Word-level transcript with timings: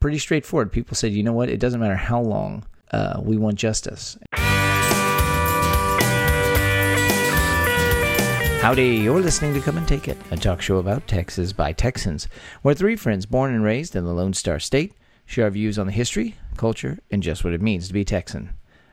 pretty 0.00 0.18
straightforward. 0.18 0.72
People 0.72 0.96
said, 0.96 1.12
you 1.12 1.22
know 1.22 1.32
what? 1.32 1.50
It 1.50 1.60
doesn't 1.60 1.80
matter 1.80 1.94
how 1.94 2.20
long. 2.20 2.64
Uh, 2.90 3.20
we 3.22 3.36
want 3.36 3.56
justice. 3.56 4.18
Howdy, 8.62 8.96
you're 8.96 9.20
listening 9.20 9.54
to 9.54 9.60
Come 9.60 9.78
and 9.78 9.86
Take 9.86 10.08
It, 10.08 10.18
a 10.30 10.36
talk 10.36 10.60
show 10.60 10.78
about 10.78 11.06
Texas 11.06 11.52
by 11.52 11.72
Texans, 11.72 12.28
where 12.62 12.74
three 12.74 12.96
friends 12.96 13.24
born 13.24 13.54
and 13.54 13.62
raised 13.62 13.94
in 13.94 14.04
the 14.04 14.12
Lone 14.12 14.34
Star 14.34 14.58
State 14.58 14.94
share 15.24 15.44
our 15.44 15.50
views 15.50 15.78
on 15.78 15.86
the 15.86 15.92
history, 15.92 16.34
culture, 16.56 16.98
and 17.10 17.22
just 17.22 17.44
what 17.44 17.54
it 17.54 17.62
means 17.62 17.86
to 17.86 17.94
be 17.94 18.04
Texan. 18.04 18.50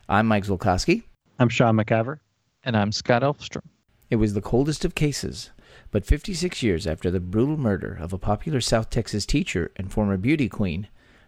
I'm 0.08 0.28
Mike 0.28 0.46
Zolkowski. 0.46 1.04
I'm 1.40 1.50
Sean 1.50 1.76
McIver. 1.76 2.20
And 2.64 2.78
I'm 2.78 2.92
Scott 2.92 3.24
Elfstrom. 3.24 3.66
It 4.10 4.18
was 4.18 4.34
the 4.34 4.42
coldest 4.42 4.86
of 4.86 4.96
cases, 4.96 5.52
but 5.92 6.06
56 6.06 6.64
years 6.64 6.86
after 6.88 7.10
the 7.10 7.20
brutal 7.20 7.58
murder 7.58 7.98
of 8.00 8.14
a 8.14 8.18
popular 8.18 8.62
South 8.62 8.90
Texas 8.90 9.26
teacher 9.26 9.72
and 9.76 9.92
former 9.92 10.16
beauty 10.16 10.48
queen, 10.48 10.88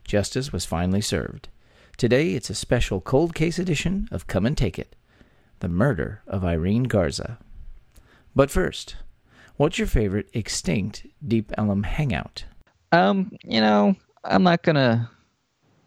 justice 0.10 0.52
was 0.52 0.66
finally 0.66 1.02
served. 1.02 1.48
Today, 1.96 2.32
it's 2.32 2.50
a 2.50 2.56
special 2.56 3.00
cold 3.00 3.36
case 3.36 3.60
edition 3.60 4.10
of 4.12 4.26
Come 4.26 4.48
and 4.48 4.58
Take 4.58 4.80
It 4.80 4.96
The 5.60 5.70
Murder 5.70 6.24
of 6.26 6.44
Irene 6.44 6.84
Garza. 6.84 7.38
But 8.36 8.50
first, 8.50 8.96
what's 9.58 9.78
your 9.78 9.88
favorite 9.88 10.28
extinct 10.34 11.06
Deep 11.26 11.52
Ellum 11.58 11.84
hangout? 11.84 12.44
Um, 12.92 13.32
you 13.44 13.62
know, 13.62 13.96
I'm 14.24 14.42
not 14.42 14.64
gonna. 14.64 15.12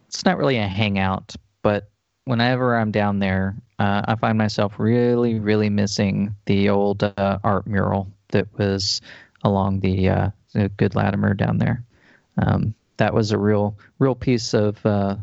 It's 0.07 0.25
not 0.25 0.39
really 0.39 0.59
a 0.59 0.69
hangout, 0.69 1.35
but 1.63 1.91
whenever 2.25 2.77
I'm 2.77 2.93
down 2.93 3.19
there, 3.19 3.57
uh, 3.81 4.03
I 4.07 4.15
find 4.15 4.39
myself 4.39 4.79
really, 4.79 5.41
really 5.41 5.69
missing 5.69 6.37
the 6.47 6.69
old 6.69 7.03
uh, 7.03 7.39
art 7.43 7.67
mural 7.67 8.09
that 8.29 8.47
was 8.57 9.01
along 9.43 9.81
the, 9.81 10.09
uh, 10.09 10.31
the 10.53 10.69
Good 10.69 10.95
Latimer 10.95 11.35
down 11.35 11.59
there. 11.59 11.83
Um, 12.39 12.75
that 12.99 13.15
was 13.15 13.31
a 13.33 13.39
real, 13.39 13.77
real 13.99 14.15
piece 14.15 14.55
of, 14.55 14.85
uh, 14.87 15.17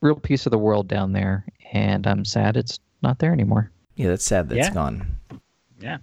real 0.00 0.16
piece 0.16 0.46
of 0.46 0.50
the 0.50 0.58
world 0.58 0.88
down 0.88 1.12
there, 1.12 1.44
and 1.72 2.06
I'm 2.06 2.24
sad 2.24 2.56
it's 2.56 2.80
not 3.02 3.18
there 3.18 3.32
anymore. 3.32 3.70
Yeah, 3.96 4.08
that's 4.08 4.24
sad 4.24 4.48
that 4.48 4.56
Yeah. 4.56 4.66
it's 4.66 4.74
gone. 4.74 5.06
Yeah. 5.80 5.98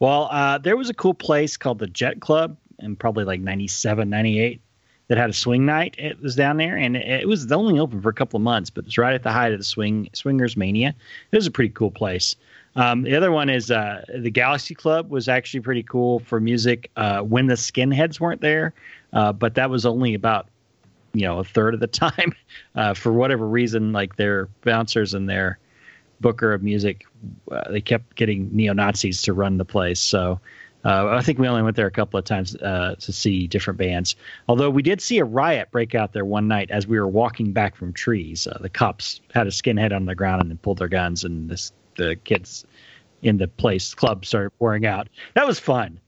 Well, 0.00 0.28
uh, 0.32 0.58
there 0.58 0.76
was 0.76 0.90
a 0.90 0.94
cool 0.94 1.14
place 1.14 1.56
called 1.56 1.78
the 1.78 1.86
Jet 1.86 2.20
Club 2.20 2.56
in 2.80 2.96
probably 2.96 3.24
like 3.24 3.40
97, 3.40 4.10
98 4.10 4.60
that 5.08 5.18
had 5.18 5.30
a 5.30 5.34
swing 5.34 5.64
night. 5.64 5.94
It 5.98 6.20
was 6.20 6.34
down 6.34 6.56
there 6.56 6.76
and 6.76 6.96
it, 6.96 7.06
it 7.22 7.28
was 7.28 7.50
only 7.52 7.78
open 7.78 8.00
for 8.02 8.08
a 8.08 8.14
couple 8.14 8.36
of 8.38 8.42
months, 8.42 8.70
but 8.70 8.84
it's 8.86 8.98
right 8.98 9.14
at 9.14 9.22
the 9.22 9.30
height 9.30 9.52
of 9.52 9.58
the 9.58 9.64
swing 9.64 10.08
swingers 10.14 10.56
mania. 10.56 10.94
It 11.30 11.36
was 11.36 11.46
a 11.46 11.50
pretty 11.50 11.70
cool 11.70 11.90
place. 11.90 12.34
Um, 12.74 13.02
the 13.02 13.14
other 13.14 13.30
one 13.30 13.50
is 13.50 13.70
uh, 13.70 14.04
the 14.14 14.30
Galaxy 14.30 14.74
Club 14.74 15.10
was 15.10 15.28
actually 15.28 15.60
pretty 15.60 15.82
cool 15.82 16.20
for 16.20 16.40
music 16.40 16.90
uh, 16.96 17.20
when 17.20 17.46
the 17.46 17.54
skinheads 17.54 18.18
weren't 18.18 18.40
there, 18.40 18.72
uh, 19.12 19.32
but 19.32 19.54
that 19.54 19.68
was 19.68 19.84
only 19.84 20.14
about 20.14 20.48
you 21.12 21.22
know 21.22 21.38
a 21.38 21.44
third 21.44 21.74
of 21.74 21.80
the 21.80 21.86
time 21.86 22.34
uh, 22.74 22.94
for 22.94 23.12
whatever 23.12 23.46
reason. 23.46 23.92
Like 23.92 24.16
their 24.16 24.46
bouncers 24.62 25.12
and 25.12 25.28
their 25.28 25.58
booker 26.20 26.52
of 26.52 26.62
music, 26.62 27.04
uh, 27.50 27.70
they 27.70 27.80
kept 27.80 28.14
getting 28.14 28.48
neo 28.52 28.72
Nazis 28.72 29.20
to 29.22 29.34
run 29.34 29.58
the 29.58 29.64
place. 29.66 30.00
So 30.00 30.40
uh, 30.84 31.08
I 31.08 31.20
think 31.20 31.38
we 31.38 31.48
only 31.48 31.62
went 31.62 31.76
there 31.76 31.86
a 31.86 31.92
couple 31.92 32.18
of 32.18 32.24
times 32.24 32.52
to 32.52 32.96
see 32.98 33.46
different 33.46 33.78
bands. 33.78 34.16
Although 34.48 34.70
we 34.70 34.82
did 34.82 35.00
see 35.00 35.18
a 35.18 35.24
riot 35.24 35.70
break 35.70 35.94
out 35.94 36.12
there 36.12 36.24
one 36.24 36.48
night 36.48 36.70
as 36.70 36.86
we 36.86 36.98
were 36.98 37.08
walking 37.08 37.52
back 37.52 37.76
from 37.76 37.92
trees. 37.92 38.48
The 38.60 38.68
cops 38.70 39.20
had 39.34 39.46
a 39.46 39.50
skinhead 39.50 39.94
on 39.94 40.06
the 40.06 40.14
ground 40.14 40.50
and 40.50 40.60
pulled 40.62 40.78
their 40.78 40.88
guns, 40.88 41.22
and 41.22 41.50
this, 41.50 41.72
the 41.96 42.16
kids 42.16 42.64
in 43.22 43.38
the 43.38 43.48
place 43.48 43.94
club 43.94 44.24
started 44.26 44.50
pouring 44.58 44.86
out. 44.86 45.08
That 45.34 45.46
was 45.46 45.58
fun. 45.58 46.00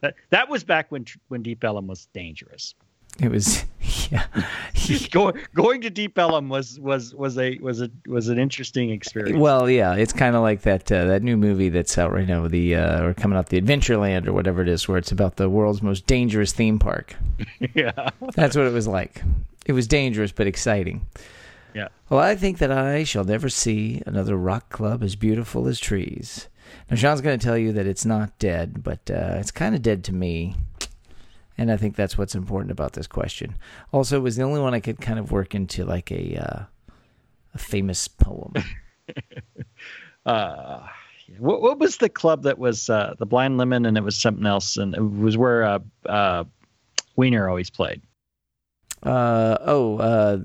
That, 0.00 0.14
that 0.30 0.48
was 0.48 0.64
back 0.64 0.90
when 0.90 1.06
when 1.28 1.42
Deep 1.42 1.64
Ellum 1.64 1.86
was 1.86 2.06
dangerous. 2.12 2.74
It 3.18 3.30
was, 3.30 3.64
yeah. 4.10 4.26
going 5.10 5.40
going 5.54 5.80
to 5.80 5.90
Deep 5.90 6.18
Ellum 6.18 6.48
was 6.48 6.78
was 6.78 7.14
was 7.14 7.38
a 7.38 7.56
was 7.58 7.80
a 7.80 7.90
was 8.06 8.28
an 8.28 8.38
interesting 8.38 8.90
experience. 8.90 9.38
Well, 9.38 9.70
yeah, 9.70 9.94
it's 9.94 10.12
kind 10.12 10.36
of 10.36 10.42
like 10.42 10.62
that 10.62 10.92
uh, 10.92 11.06
that 11.06 11.22
new 11.22 11.36
movie 11.36 11.70
that's 11.70 11.96
out 11.96 12.12
right 12.12 12.28
now, 12.28 12.46
the 12.46 12.74
uh, 12.74 13.02
or 13.02 13.14
coming 13.14 13.38
out, 13.38 13.48
the 13.48 13.60
Adventureland 13.60 14.26
or 14.26 14.32
whatever 14.34 14.60
it 14.60 14.68
is, 14.68 14.86
where 14.86 14.98
it's 14.98 15.12
about 15.12 15.36
the 15.36 15.48
world's 15.48 15.82
most 15.82 16.06
dangerous 16.06 16.52
theme 16.52 16.78
park. 16.78 17.16
yeah. 17.74 18.10
That's 18.34 18.54
what 18.54 18.66
it 18.66 18.72
was 18.72 18.86
like. 18.86 19.22
It 19.64 19.72
was 19.72 19.86
dangerous 19.86 20.30
but 20.30 20.46
exciting. 20.46 21.06
Yeah. 21.74 21.88
Well, 22.08 22.20
I 22.20 22.34
think 22.36 22.58
that 22.58 22.72
I 22.72 23.04
shall 23.04 23.24
never 23.24 23.48
see 23.48 24.02
another 24.06 24.36
rock 24.36 24.70
club 24.70 25.02
as 25.02 25.16
beautiful 25.16 25.68
as 25.68 25.78
trees. 25.78 26.48
Now, 26.90 26.96
Sean's 26.96 27.20
going 27.20 27.38
to 27.38 27.44
tell 27.44 27.58
you 27.58 27.72
that 27.72 27.86
it's 27.86 28.04
not 28.04 28.38
dead, 28.38 28.82
but 28.82 29.10
uh, 29.10 29.36
it's 29.38 29.50
kind 29.50 29.74
of 29.74 29.82
dead 29.82 30.02
to 30.04 30.14
me. 30.14 30.54
And 31.58 31.70
I 31.70 31.76
think 31.76 31.96
that's 31.96 32.16
what's 32.18 32.34
important 32.34 32.70
about 32.70 32.92
this 32.94 33.06
question. 33.06 33.56
Also, 33.92 34.16
it 34.16 34.22
was 34.22 34.36
the 34.36 34.42
only 34.42 34.60
one 34.60 34.74
I 34.74 34.80
could 34.80 35.00
kind 35.00 35.18
of 35.18 35.32
work 35.32 35.54
into 35.54 35.84
like 35.84 36.10
a 36.10 36.36
uh, 36.36 36.64
a 37.54 37.58
famous 37.58 38.08
poem. 38.08 38.52
uh 40.26 40.86
what, 41.38 41.62
what 41.62 41.78
was 41.78 41.96
the 41.98 42.08
club 42.08 42.42
that 42.42 42.58
was 42.58 42.90
uh 42.90 43.14
the 43.18 43.26
blind 43.26 43.56
lemon 43.58 43.86
and 43.86 43.96
it 43.96 44.02
was 44.02 44.16
something 44.16 44.46
else 44.46 44.76
and 44.76 44.94
it 44.94 45.00
was 45.00 45.36
where 45.36 45.62
uh 45.64 45.78
uh 46.06 46.44
wiener 47.16 47.48
always 47.48 47.70
played 47.70 48.02
Uh, 49.02 49.56
oh, 49.60 49.98
uh, 49.98 50.38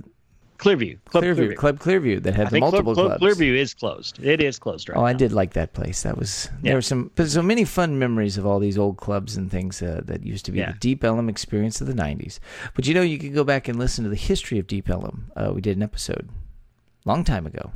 clearview 0.62 0.98
club 1.06 1.24
Clearview, 1.24 1.36
clearview, 1.52 1.56
Club 1.56 1.80
Clearview 1.80 2.24
that 2.24 2.36
had 2.36 2.48
I 2.48 2.50
the 2.52 2.60
multiple 2.60 2.94
club, 2.94 3.08
club 3.08 3.20
clubs. 3.20 3.38
clearview 3.40 3.54
is 3.58 3.74
closed 3.74 4.24
it 4.24 4.40
is 4.42 4.60
closed 4.60 4.88
right 4.88 4.98
Oh, 4.98 5.04
I 5.04 5.14
did 5.14 5.32
like 5.34 5.54
that 5.54 5.74
place. 5.74 6.04
That 6.04 6.18
was 6.18 6.50
Yeah. 6.62 6.70
there 6.70 6.76
were 6.76 6.82
some 6.82 7.12
but 7.16 7.28
so 7.30 7.42
many 7.42 7.66
fun 7.66 7.98
memories 8.00 8.38
of 8.38 8.46
all 8.46 8.60
these 8.60 8.78
old 8.78 8.98
clubs 8.98 9.36
and 9.38 9.50
things 9.52 9.82
uh, 9.82 10.02
that 10.06 10.26
used 10.26 10.46
to 10.46 10.52
be 10.52 10.60
Yeah. 10.60 10.72
the 10.74 10.78
Deep 10.80 11.04
Ellum 11.04 11.28
experience 11.30 11.82
of 11.82 11.88
the 11.88 11.94
'90s. 11.96 12.40
But 12.76 12.88
you 12.88 12.94
know, 12.94 13.02
you 13.02 13.18
can 13.18 13.34
go 13.34 13.44
back 13.44 13.68
and 13.68 13.78
listen 13.80 14.04
to 14.04 14.10
the 14.10 14.16
history 14.16 14.60
of 14.60 14.68
Deep 14.68 14.90
Ellum. 14.90 15.32
Uh, 15.36 15.52
we 15.56 15.62
did 15.62 15.76
an 15.78 15.84
episode 15.84 16.30
long 17.06 17.24
time 17.24 17.46
ago. 17.48 17.72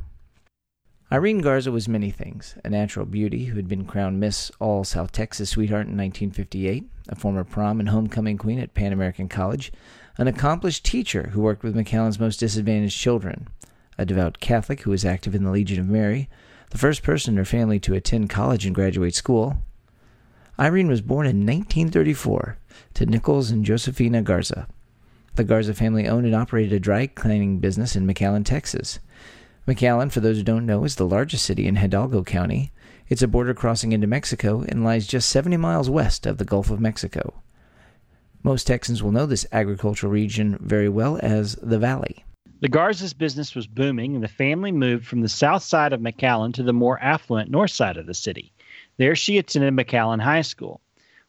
Irene 1.12 1.38
Garza 1.40 1.70
was 1.70 1.88
many 1.88 2.10
things: 2.10 2.56
a 2.64 2.68
natural 2.70 3.06
beauty 3.06 3.44
who 3.46 3.56
had 3.56 3.68
been 3.68 3.84
crowned 3.84 4.18
Miss 4.18 4.50
All 4.60 4.82
South 4.84 5.12
Texas 5.12 5.50
Sweetheart 5.50 5.86
in 5.86 5.96
1958, 5.96 6.84
a 7.08 7.14
former 7.14 7.44
prom 7.44 7.78
and 7.80 7.88
homecoming 7.90 8.36
queen 8.38 8.58
at 8.58 8.74
Pan 8.74 8.92
American 8.92 9.28
College, 9.28 9.70
an 10.18 10.26
accomplished 10.26 10.84
teacher 10.84 11.30
who 11.32 11.42
worked 11.42 11.62
with 11.62 11.76
McAllen's 11.76 12.18
most 12.18 12.40
disadvantaged 12.40 12.98
children, 12.98 13.48
a 13.98 14.06
devout 14.06 14.40
Catholic 14.40 14.80
who 14.82 14.90
was 14.90 15.04
active 15.04 15.34
in 15.34 15.44
the 15.44 15.50
Legion 15.50 15.80
of 15.80 15.86
Mary, 15.86 16.28
the 16.70 16.78
first 16.78 17.02
person 17.02 17.34
in 17.34 17.38
her 17.38 17.44
family 17.44 17.78
to 17.80 17.94
attend 17.94 18.30
college 18.30 18.64
and 18.64 18.74
graduate 18.74 19.14
school. 19.14 19.58
Irene 20.58 20.88
was 20.88 21.02
born 21.02 21.26
in 21.26 21.40
1934 21.40 22.56
to 22.94 23.06
Nichols 23.06 23.50
and 23.50 23.64
Josephina 23.64 24.22
Garza. 24.22 24.66
The 25.34 25.44
Garza 25.44 25.74
family 25.74 26.08
owned 26.08 26.24
and 26.24 26.34
operated 26.34 26.72
a 26.72 26.80
dry 26.80 27.06
cleaning 27.08 27.58
business 27.58 27.94
in 27.94 28.06
McAllen, 28.06 28.44
Texas. 28.44 29.00
McAllen, 29.68 30.10
for 30.10 30.20
those 30.20 30.38
who 30.38 30.42
don't 30.42 30.64
know, 30.64 30.84
is 30.84 30.96
the 30.96 31.06
largest 31.06 31.44
city 31.44 31.66
in 31.66 31.76
Hidalgo 31.76 32.22
County. 32.22 32.72
It's 33.08 33.22
a 33.22 33.28
border 33.28 33.52
crossing 33.52 33.92
into 33.92 34.06
Mexico 34.06 34.64
and 34.66 34.82
lies 34.82 35.06
just 35.06 35.28
70 35.28 35.58
miles 35.58 35.90
west 35.90 36.24
of 36.24 36.38
the 36.38 36.44
Gulf 36.46 36.70
of 36.70 36.80
Mexico. 36.80 37.42
Most 38.42 38.66
Texans 38.66 39.02
will 39.02 39.12
know 39.12 39.26
this 39.26 39.46
agricultural 39.52 40.12
region 40.12 40.56
very 40.60 40.88
well 40.88 41.18
as 41.22 41.56
the 41.56 41.78
Valley. 41.78 42.24
the 42.60 42.68
garza's 42.68 43.12
business 43.12 43.54
was 43.54 43.66
booming 43.66 44.14
and 44.14 44.24
the 44.24 44.28
family 44.28 44.72
moved 44.72 45.06
from 45.06 45.20
the 45.20 45.28
south 45.28 45.62
side 45.62 45.92
of 45.92 46.00
mcallen 46.00 46.54
to 46.54 46.62
the 46.62 46.72
more 46.72 47.02
affluent 47.02 47.50
north 47.50 47.70
side 47.70 47.96
of 47.96 48.06
the 48.06 48.14
city. 48.14 48.52
There 48.96 49.14
she 49.14 49.36
attended 49.38 49.74
mcallen 49.74 50.20
high 50.20 50.42
school. 50.42 50.80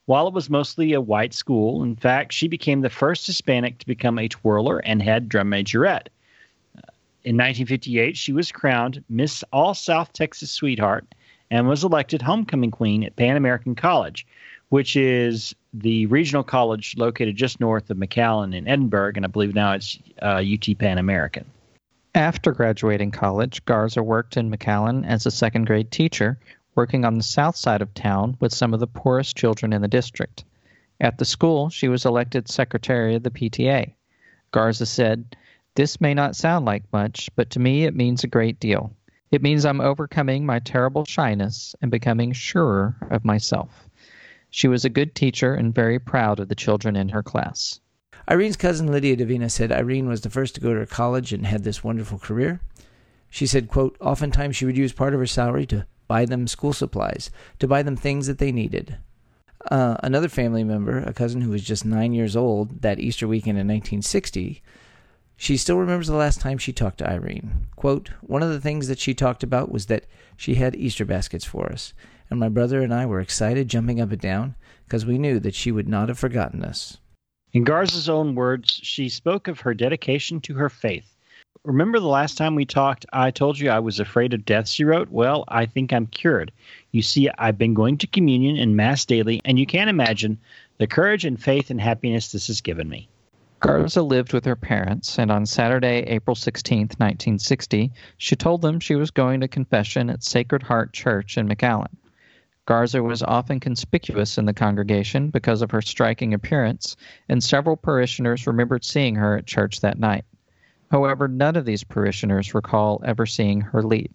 While 0.06 0.28
it 0.28 0.34
was 0.34 0.50
mostly 0.50 0.94
a 0.94 1.02
white 1.02 1.34
school 1.34 1.84
in 1.84 1.96
fact 1.96 2.32
she 2.32 2.48
became 2.48 2.82
the 2.82 2.90
first 2.90 3.28
hispanic 3.28 3.80
to 3.80 3.86
become 3.86 4.18
a 4.18 4.30
twirler 4.30 4.80
and 4.80 5.02
head 5.02 5.28
drum 5.28 5.50
majorette. 5.52 6.08
In 7.26 7.36
1958, 7.36 8.16
she 8.16 8.32
was 8.32 8.54
crowned 8.54 9.04
Miss 9.10 9.44
All 9.52 9.74
South 9.74 10.14
Texas 10.14 10.50
Sweetheart 10.50 11.06
and 11.52 11.68
was 11.68 11.84
elected 11.84 12.22
homecoming 12.22 12.72
queen 12.72 13.04
at 13.04 13.18
Pan 13.18 13.36
American 13.36 13.76
College, 13.76 14.26
which 14.70 14.96
is 14.96 15.54
the 15.82 16.06
regional 16.08 16.44
college 16.44 16.96
located 16.98 17.36
just 17.36 17.60
north 17.60 17.90
of 17.90 17.98
McAllen 17.98 18.56
in 18.56 18.68
Edinburg, 18.68 19.18
and 19.18 19.26
I 19.26 19.30
believe 19.30 19.54
now 19.54 19.74
it's 19.74 20.00
uh, 20.22 20.44
UT 20.44 20.78
Pan 20.78 20.98
American. 20.98 21.46
After 22.16 22.52
graduating 22.52 23.12
college, 23.12 23.64
Garza 23.66 24.02
worked 24.02 24.38
in 24.38 24.50
McAllen 24.50 25.06
as 25.06 25.26
a 25.26 25.32
second 25.32 25.66
grade 25.66 25.92
teacher, 25.92 26.40
working 26.74 27.06
on 27.06 27.16
the 27.16 27.24
south 27.24 27.56
side 27.56 27.82
of 27.82 27.94
town 27.94 28.38
with 28.40 28.54
some 28.54 28.74
of 28.74 28.80
the 28.80 28.88
poorest 28.88 29.38
children 29.38 29.72
in 29.72 29.82
the 29.82 29.88
district. 29.88 30.44
At 31.00 31.20
the 31.20 31.26
school, 31.26 31.70
she 31.70 31.88
was 31.88 32.06
elected 32.06 32.48
secretary 32.48 33.16
of 33.16 33.24
the 33.24 33.30
PTA. 33.30 33.94
Garza 34.52 34.86
said, 34.86 35.36
This 35.76 36.02
may 36.02 36.16
not 36.16 36.36
sound 36.36 36.66
like 36.66 36.92
much, 36.92 37.30
but 37.36 37.52
to 37.52 37.60
me 37.60 37.84
it 37.84 37.96
means 37.96 38.24
a 38.24 38.28
great 38.28 38.60
deal. 38.60 38.92
It 39.30 39.44
means 39.44 39.66
I'm 39.66 39.82
overcoming 39.82 40.46
my 40.46 40.58
terrible 40.60 41.06
shyness 41.06 41.76
and 41.82 41.92
becoming 41.92 42.32
surer 42.32 42.96
of 43.12 43.26
myself. 43.26 43.87
She 44.58 44.68
was 44.68 44.84
a 44.84 44.90
good 44.90 45.14
teacher 45.14 45.54
and 45.54 45.72
very 45.72 46.00
proud 46.00 46.40
of 46.40 46.48
the 46.48 46.56
children 46.56 46.96
in 46.96 47.10
her 47.10 47.22
class. 47.22 47.80
Irene's 48.28 48.58
cousin 48.58 48.88
Lydia 48.88 49.16
Davina 49.16 49.52
said 49.52 49.72
Irene 49.72 50.08
was 50.08 50.22
the 50.22 50.32
first 50.32 50.56
to 50.56 50.62
go 50.62 50.74
to 50.74 50.88
college 50.88 51.32
and 51.32 51.46
had 51.46 51.64
this 51.64 51.84
wonderful 51.84 52.18
career. 52.18 52.60
She 53.30 53.46
said, 53.46 53.68
quote, 53.68 53.96
oftentimes 54.02 54.56
she 54.56 54.66
would 54.66 54.76
use 54.76 54.94
part 54.94 55.14
of 55.14 55.20
her 55.20 55.28
salary 55.28 55.68
to 55.68 55.86
buy 56.08 56.26
them 56.26 56.48
school 56.48 56.74
supplies, 56.74 57.30
to 57.60 57.68
buy 57.68 57.84
them 57.84 57.96
things 57.96 58.26
that 58.26 58.40
they 58.40 58.52
needed. 58.52 58.98
Uh, 59.70 59.98
another 60.02 60.28
family 60.28 60.64
member, 60.64 61.04
a 61.04 61.14
cousin 61.14 61.42
who 61.42 61.52
was 61.52 61.64
just 61.64 61.86
nine 61.86 62.16
years 62.16 62.36
old 62.36 62.82
that 62.82 63.00
Easter 63.00 63.28
weekend 63.28 63.60
in 63.60 63.68
1960, 63.68 64.64
She 65.40 65.56
still 65.56 65.78
remembers 65.78 66.08
the 66.08 66.16
last 66.16 66.42
time 66.42 66.58
she 66.58 66.74
talked 66.74 66.98
to 66.98 67.10
Irene. 67.10 67.68
Quote, 67.76 68.10
One 68.22 68.42
of 68.42 68.50
the 68.50 68.60
things 68.60 68.88
that 68.88 68.98
she 68.98 69.14
talked 69.14 69.44
about 69.44 69.72
was 69.72 69.86
that 69.86 70.08
she 70.36 70.56
had 70.56 70.76
Easter 70.76 71.06
baskets 71.06 71.46
for 71.46 71.72
us, 71.72 71.94
and 72.32 72.40
my 72.40 72.50
brother 72.50 72.82
and 72.82 72.92
I 72.92 73.06
were 73.06 73.22
excited, 73.22 73.70
jumping 73.70 74.02
up 74.02 74.12
and 74.12 74.20
down, 74.20 74.56
because 74.86 75.06
we 75.06 75.20
knew 75.20 75.40
that 75.40 75.54
she 75.54 75.72
would 75.72 75.88
not 75.88 76.10
have 76.10 76.18
forgotten 76.18 76.64
us. 76.64 76.98
In 77.54 77.64
Garza's 77.64 78.10
own 78.10 78.34
words, 78.34 78.80
she 78.82 79.10
spoke 79.10 79.48
of 79.48 79.60
her 79.60 79.76
dedication 79.76 80.42
to 80.42 80.56
her 80.56 80.70
faith. 80.70 81.16
Remember 81.64 82.00
the 82.00 82.08
last 82.08 82.36
time 82.36 82.56
we 82.56 82.66
talked, 82.66 83.06
I 83.14 83.30
told 83.30 83.60
you 83.60 83.70
I 83.70 83.80
was 83.80 84.00
afraid 84.00 84.34
of 84.34 84.44
death, 84.44 84.68
she 84.68 84.86
wrote? 84.86 85.10
Well, 85.10 85.44
I 85.50 85.68
think 85.68 85.94
I'm 85.94 86.08
cured. 86.08 86.52
You 86.92 87.04
see, 87.04 87.30
I've 87.38 87.60
been 87.60 87.76
going 87.76 88.00
to 88.00 88.08
communion 88.08 88.58
and 88.58 88.76
Mass 88.76 89.06
daily, 89.06 89.40
and 89.46 89.60
you 89.60 89.68
can't 89.68 89.90
imagine 89.90 90.40
the 90.80 90.88
courage 90.88 91.26
and 91.26 91.42
faith 91.42 91.70
and 91.70 91.80
happiness 91.80 92.32
this 92.32 92.48
has 92.48 92.60
given 92.60 92.90
me. 92.90 93.08
Garza 93.60 94.04
lived 94.04 94.34
with 94.34 94.46
her 94.46 94.56
parents, 94.56 95.18
and 95.18 95.32
on 95.32 95.48
Saturday, 95.48 96.04
April 96.08 96.36
16, 96.36 96.80
1960, 96.80 97.92
she 98.18 98.36
told 98.36 98.62
them 98.62 98.80
she 98.80 98.94
was 98.94 99.10
going 99.10 99.42
to 99.42 99.48
confession 99.48 100.12
at 100.12 100.24
Sacred 100.24 100.62
Heart 100.62 100.94
Church 100.94 101.40
in 101.40 101.50
McAllen. 101.50 101.96
Garza 102.68 103.02
was 103.02 103.24
often 103.24 103.60
conspicuous 103.60 104.38
in 104.38 104.46
the 104.46 104.54
congregation 104.54 105.32
because 105.32 105.64
of 105.64 105.72
her 105.72 105.82
striking 105.82 106.36
appearance, 106.36 106.96
and 107.30 107.44
several 107.44 107.76
parishioners 107.76 108.46
remembered 108.46 108.86
seeing 108.86 109.16
her 109.16 109.36
at 109.36 109.48
church 109.48 109.82
that 109.82 109.98
night. 109.98 110.26
However, 110.92 111.28
none 111.28 111.56
of 111.56 111.66
these 111.66 111.84
parishioners 111.84 112.54
recall 112.54 113.02
ever 113.06 113.26
seeing 113.26 113.62
her 113.62 113.82
leave. 113.82 114.14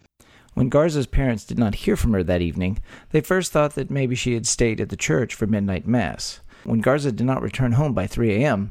When 0.54 0.68
Garza's 0.68 1.06
parents 1.06 1.44
did 1.44 1.58
not 1.58 1.74
hear 1.74 1.96
from 1.96 2.12
her 2.12 2.22
that 2.22 2.42
evening, 2.42 2.78
they 3.10 3.20
first 3.20 3.50
thought 3.50 3.74
that 3.74 3.90
maybe 3.90 4.14
she 4.14 4.34
had 4.34 4.46
stayed 4.46 4.80
at 4.80 4.90
the 4.90 4.96
church 4.96 5.34
for 5.34 5.48
midnight 5.48 5.86
mass. 5.86 6.40
When 6.62 6.80
Garza 6.80 7.10
did 7.10 7.26
not 7.26 7.42
return 7.42 7.72
home 7.72 7.92
by 7.92 8.06
3 8.06 8.34
a.m., 8.34 8.70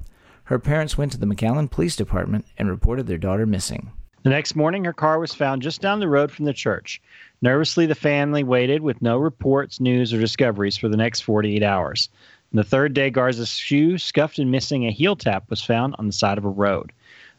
her 0.52 0.60
parents 0.60 0.98
went 0.98 1.14
to 1.14 1.18
the 1.18 1.26
McAllen 1.26 1.72
Police 1.72 1.96
Department 1.96 2.46
and 2.58 2.70
reported 2.70 3.08
their 3.08 3.18
daughter 3.18 3.46
missing. 3.46 3.90
The 4.24 4.32
next 4.32 4.54
morning, 4.54 4.84
her 4.84 4.92
car 4.92 5.18
was 5.18 5.34
found 5.34 5.62
just 5.62 5.80
down 5.80 6.02
the 6.02 6.10
road 6.10 6.30
from 6.30 6.44
the 6.44 6.52
church. 6.52 7.02
Nervously, 7.42 7.86
the 7.86 7.96
family 7.96 8.44
waited 8.44 8.82
with 8.82 9.02
no 9.02 9.18
reports, 9.18 9.80
news, 9.80 10.14
or 10.14 10.20
discoveries 10.20 10.76
for 10.76 10.90
the 10.90 10.98
next 10.98 11.22
48 11.22 11.64
hours. 11.64 12.10
On 12.52 12.58
the 12.58 12.66
third 12.66 12.94
day, 12.94 13.10
Garza's 13.10 13.48
shoe, 13.48 13.98
scuffed 13.98 14.40
and 14.40 14.52
missing 14.52 14.86
a 14.86 14.92
heel 14.92 15.16
tap, 15.16 15.50
was 15.50 15.64
found 15.64 15.96
on 15.98 16.08
the 16.08 16.12
side 16.12 16.38
of 16.38 16.44
a 16.44 16.50
road. 16.50 16.92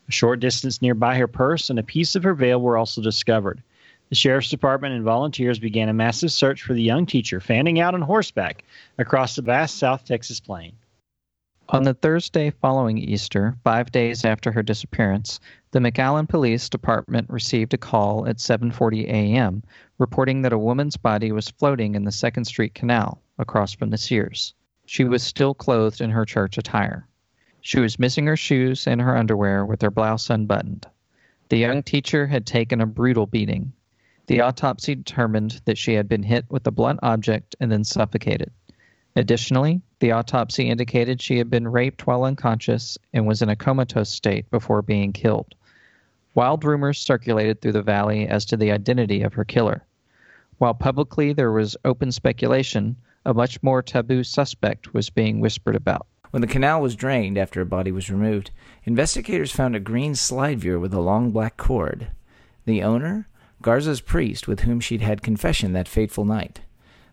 A 0.08 0.12
short 0.12 0.40
distance 0.40 0.80
nearby, 0.80 1.18
her 1.18 1.28
purse 1.28 1.68
and 1.68 1.78
a 1.78 1.82
piece 1.82 2.14
of 2.14 2.22
her 2.22 2.32
veil 2.32 2.62
were 2.62 2.78
also 2.78 3.02
discovered. 3.02 3.62
The 4.08 4.14
sheriff's 4.14 4.48
department 4.48 4.94
and 4.94 5.04
volunteers 5.04 5.58
began 5.58 5.90
a 5.90 5.92
massive 5.92 6.32
search 6.32 6.62
for 6.62 6.72
the 6.72 6.82
young 6.82 7.04
teacher, 7.04 7.40
fanning 7.40 7.78
out 7.78 7.92
on 7.92 8.00
horseback 8.00 8.64
across 8.96 9.36
the 9.36 9.42
vast 9.42 9.76
South 9.76 10.06
Texas 10.06 10.40
plain. 10.40 10.72
On 11.68 11.84
the 11.84 11.94
Thursday 11.94 12.50
following 12.50 12.98
Easter, 12.98 13.56
five 13.62 13.92
days 13.92 14.24
after 14.24 14.50
her 14.50 14.62
disappearance, 14.62 15.38
the 15.70 15.78
McAllen 15.78 16.28
Police 16.28 16.68
Department 16.68 17.30
received 17.30 17.72
a 17.72 17.78
call 17.78 18.26
at 18.26 18.38
7:40 18.38 19.04
a.m. 19.04 19.62
reporting 19.96 20.42
that 20.42 20.52
a 20.52 20.58
woman's 20.58 20.96
body 20.96 21.30
was 21.30 21.48
floating 21.48 21.94
in 21.94 22.04
the 22.04 22.10
Second 22.10 22.46
Street 22.46 22.74
Canal 22.74 23.22
across 23.38 23.72
from 23.72 23.90
the 23.90 23.96
Sears. 23.96 24.54
She 24.86 25.04
was 25.04 25.22
still 25.22 25.54
clothed 25.54 26.00
in 26.00 26.10
her 26.10 26.24
church 26.24 26.58
attire. 26.58 27.06
She 27.60 27.78
was 27.78 27.98
missing 27.98 28.26
her 28.26 28.36
shoes 28.36 28.88
and 28.88 29.00
her 29.00 29.16
underwear 29.16 29.64
with 29.64 29.82
her 29.82 29.90
blouse 29.90 30.30
unbuttoned. 30.30 30.88
The 31.48 31.58
young 31.58 31.84
teacher 31.84 32.26
had 32.26 32.44
taken 32.44 32.80
a 32.80 32.86
brutal 32.86 33.26
beating. 33.26 33.72
The 34.26 34.40
autopsy 34.40 34.96
determined 34.96 35.62
that 35.64 35.78
she 35.78 35.94
had 35.94 36.08
been 36.08 36.24
hit 36.24 36.44
with 36.50 36.66
a 36.66 36.72
blunt 36.72 36.98
object 37.04 37.54
and 37.60 37.70
then 37.70 37.84
suffocated. 37.84 38.50
Additionally, 39.14 39.82
the 40.00 40.12
autopsy 40.12 40.68
indicated 40.68 41.20
she 41.20 41.38
had 41.38 41.50
been 41.50 41.68
raped 41.68 42.06
while 42.06 42.24
unconscious 42.24 42.96
and 43.12 43.26
was 43.26 43.42
in 43.42 43.50
a 43.50 43.56
comatose 43.56 44.08
state 44.08 44.50
before 44.50 44.80
being 44.80 45.12
killed. 45.12 45.54
Wild 46.34 46.64
rumors 46.64 46.98
circulated 46.98 47.60
through 47.60 47.72
the 47.72 47.82
valley 47.82 48.26
as 48.26 48.46
to 48.46 48.56
the 48.56 48.72
identity 48.72 49.22
of 49.22 49.34
her 49.34 49.44
killer. 49.44 49.84
While 50.56 50.74
publicly 50.74 51.34
there 51.34 51.52
was 51.52 51.76
open 51.84 52.10
speculation, 52.10 52.96
a 53.26 53.34
much 53.34 53.62
more 53.62 53.82
taboo 53.82 54.24
suspect 54.24 54.94
was 54.94 55.10
being 55.10 55.40
whispered 55.40 55.76
about. 55.76 56.06
When 56.30 56.40
the 56.40 56.46
canal 56.46 56.80
was 56.80 56.96
drained 56.96 57.36
after 57.36 57.60
a 57.60 57.66
body 57.66 57.92
was 57.92 58.10
removed, 58.10 58.50
investigators 58.84 59.52
found 59.52 59.76
a 59.76 59.80
green 59.80 60.14
slide 60.14 60.60
viewer 60.60 60.78
with 60.78 60.94
a 60.94 61.00
long 61.00 61.30
black 61.30 61.58
cord. 61.58 62.08
The 62.64 62.82
owner? 62.82 63.28
Garza's 63.60 64.00
priest 64.00 64.48
with 64.48 64.60
whom 64.60 64.80
she'd 64.80 65.02
had 65.02 65.22
confession 65.22 65.74
that 65.74 65.86
fateful 65.86 66.24
night. 66.24 66.62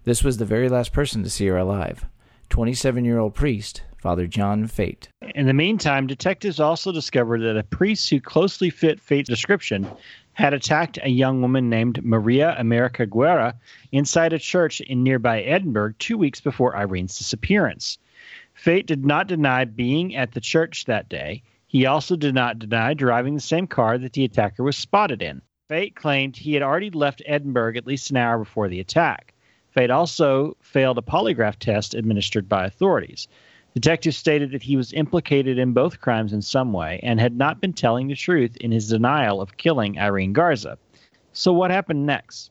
This 0.05 0.23
was 0.23 0.37
the 0.37 0.45
very 0.45 0.69
last 0.69 0.93
person 0.93 1.23
to 1.23 1.29
see 1.29 1.47
her 1.47 1.57
alive. 1.57 2.05
27 2.49 3.03
year 3.03 3.19
old 3.19 3.35
priest, 3.35 3.83
Father 3.97 4.27
John 4.27 4.65
Feit. 4.65 5.09
In 5.35 5.45
the 5.45 5.53
meantime, 5.53 6.07
detectives 6.07 6.59
also 6.59 6.91
discovered 6.91 7.41
that 7.41 7.57
a 7.57 7.63
priest 7.63 8.09
who 8.09 8.21
closely 8.21 8.69
fit 8.69 9.05
Feit's 9.05 9.27
description 9.27 9.87
had 10.33 10.53
attacked 10.53 10.99
a 11.03 11.09
young 11.09 11.41
woman 11.41 11.69
named 11.69 12.03
Maria 12.03 12.55
America 12.57 13.05
Guerra 13.05 13.55
inside 13.91 14.31
a 14.31 14.39
church 14.39 14.79
in 14.79 15.03
nearby 15.03 15.41
Edinburg 15.41 15.95
two 15.99 16.17
weeks 16.17 16.39
before 16.39 16.77
Irene's 16.77 17.17
disappearance. 17.17 17.97
Feit 18.55 18.85
did 18.85 19.05
not 19.05 19.27
deny 19.27 19.65
being 19.65 20.15
at 20.15 20.31
the 20.31 20.41
church 20.41 20.85
that 20.85 21.09
day. 21.09 21.43
He 21.67 21.85
also 21.85 22.15
did 22.15 22.33
not 22.33 22.57
deny 22.57 22.93
driving 22.93 23.35
the 23.35 23.41
same 23.41 23.67
car 23.67 23.97
that 23.97 24.13
the 24.13 24.23
attacker 24.23 24.63
was 24.63 24.77
spotted 24.77 25.21
in. 25.21 25.41
Feit 25.69 25.93
claimed 25.93 26.37
he 26.37 26.53
had 26.53 26.63
already 26.63 26.89
left 26.89 27.21
Edinburg 27.25 27.75
at 27.75 27.85
least 27.85 28.09
an 28.11 28.17
hour 28.17 28.39
before 28.39 28.69
the 28.69 28.79
attack. 28.79 29.33
Feit 29.75 29.91
also 29.91 30.57
failed 30.61 30.97
a 30.97 31.01
polygraph 31.01 31.57
test 31.57 31.93
administered 31.93 32.49
by 32.49 32.65
authorities. 32.65 33.27
Detectives 33.75 34.17
stated 34.17 34.51
that 34.51 34.63
he 34.63 34.75
was 34.75 34.93
implicated 34.93 35.59
in 35.59 35.73
both 35.73 36.01
crimes 36.01 36.33
in 36.33 36.41
some 36.41 36.73
way 36.73 36.99
and 37.03 37.19
had 37.19 37.37
not 37.37 37.61
been 37.61 37.73
telling 37.73 38.07
the 38.07 38.15
truth 38.15 38.57
in 38.57 38.71
his 38.71 38.89
denial 38.89 39.41
of 39.41 39.57
killing 39.57 39.99
Irene 39.99 40.33
Garza. 40.33 40.77
So, 41.33 41.53
what 41.53 41.69
happened 41.69 42.05
next? 42.05 42.49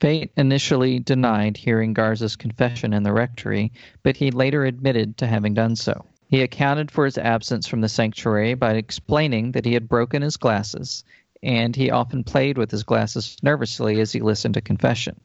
Feit 0.00 0.30
initially 0.36 1.00
denied 1.00 1.56
hearing 1.56 1.94
Garza's 1.94 2.36
confession 2.36 2.92
in 2.92 3.02
the 3.02 3.12
rectory, 3.12 3.72
but 4.02 4.16
he 4.16 4.30
later 4.30 4.64
admitted 4.64 5.16
to 5.16 5.26
having 5.26 5.54
done 5.54 5.74
so. 5.74 6.04
He 6.28 6.42
accounted 6.42 6.90
for 6.90 7.04
his 7.04 7.18
absence 7.18 7.66
from 7.66 7.80
the 7.80 7.88
sanctuary 7.88 8.54
by 8.54 8.74
explaining 8.74 9.52
that 9.52 9.64
he 9.64 9.74
had 9.74 9.88
broken 9.88 10.22
his 10.22 10.36
glasses, 10.36 11.04
and 11.42 11.74
he 11.74 11.90
often 11.90 12.24
played 12.24 12.56
with 12.56 12.70
his 12.70 12.84
glasses 12.84 13.36
nervously 13.42 14.00
as 14.00 14.12
he 14.12 14.20
listened 14.20 14.54
to 14.54 14.60
confession. 14.60 15.20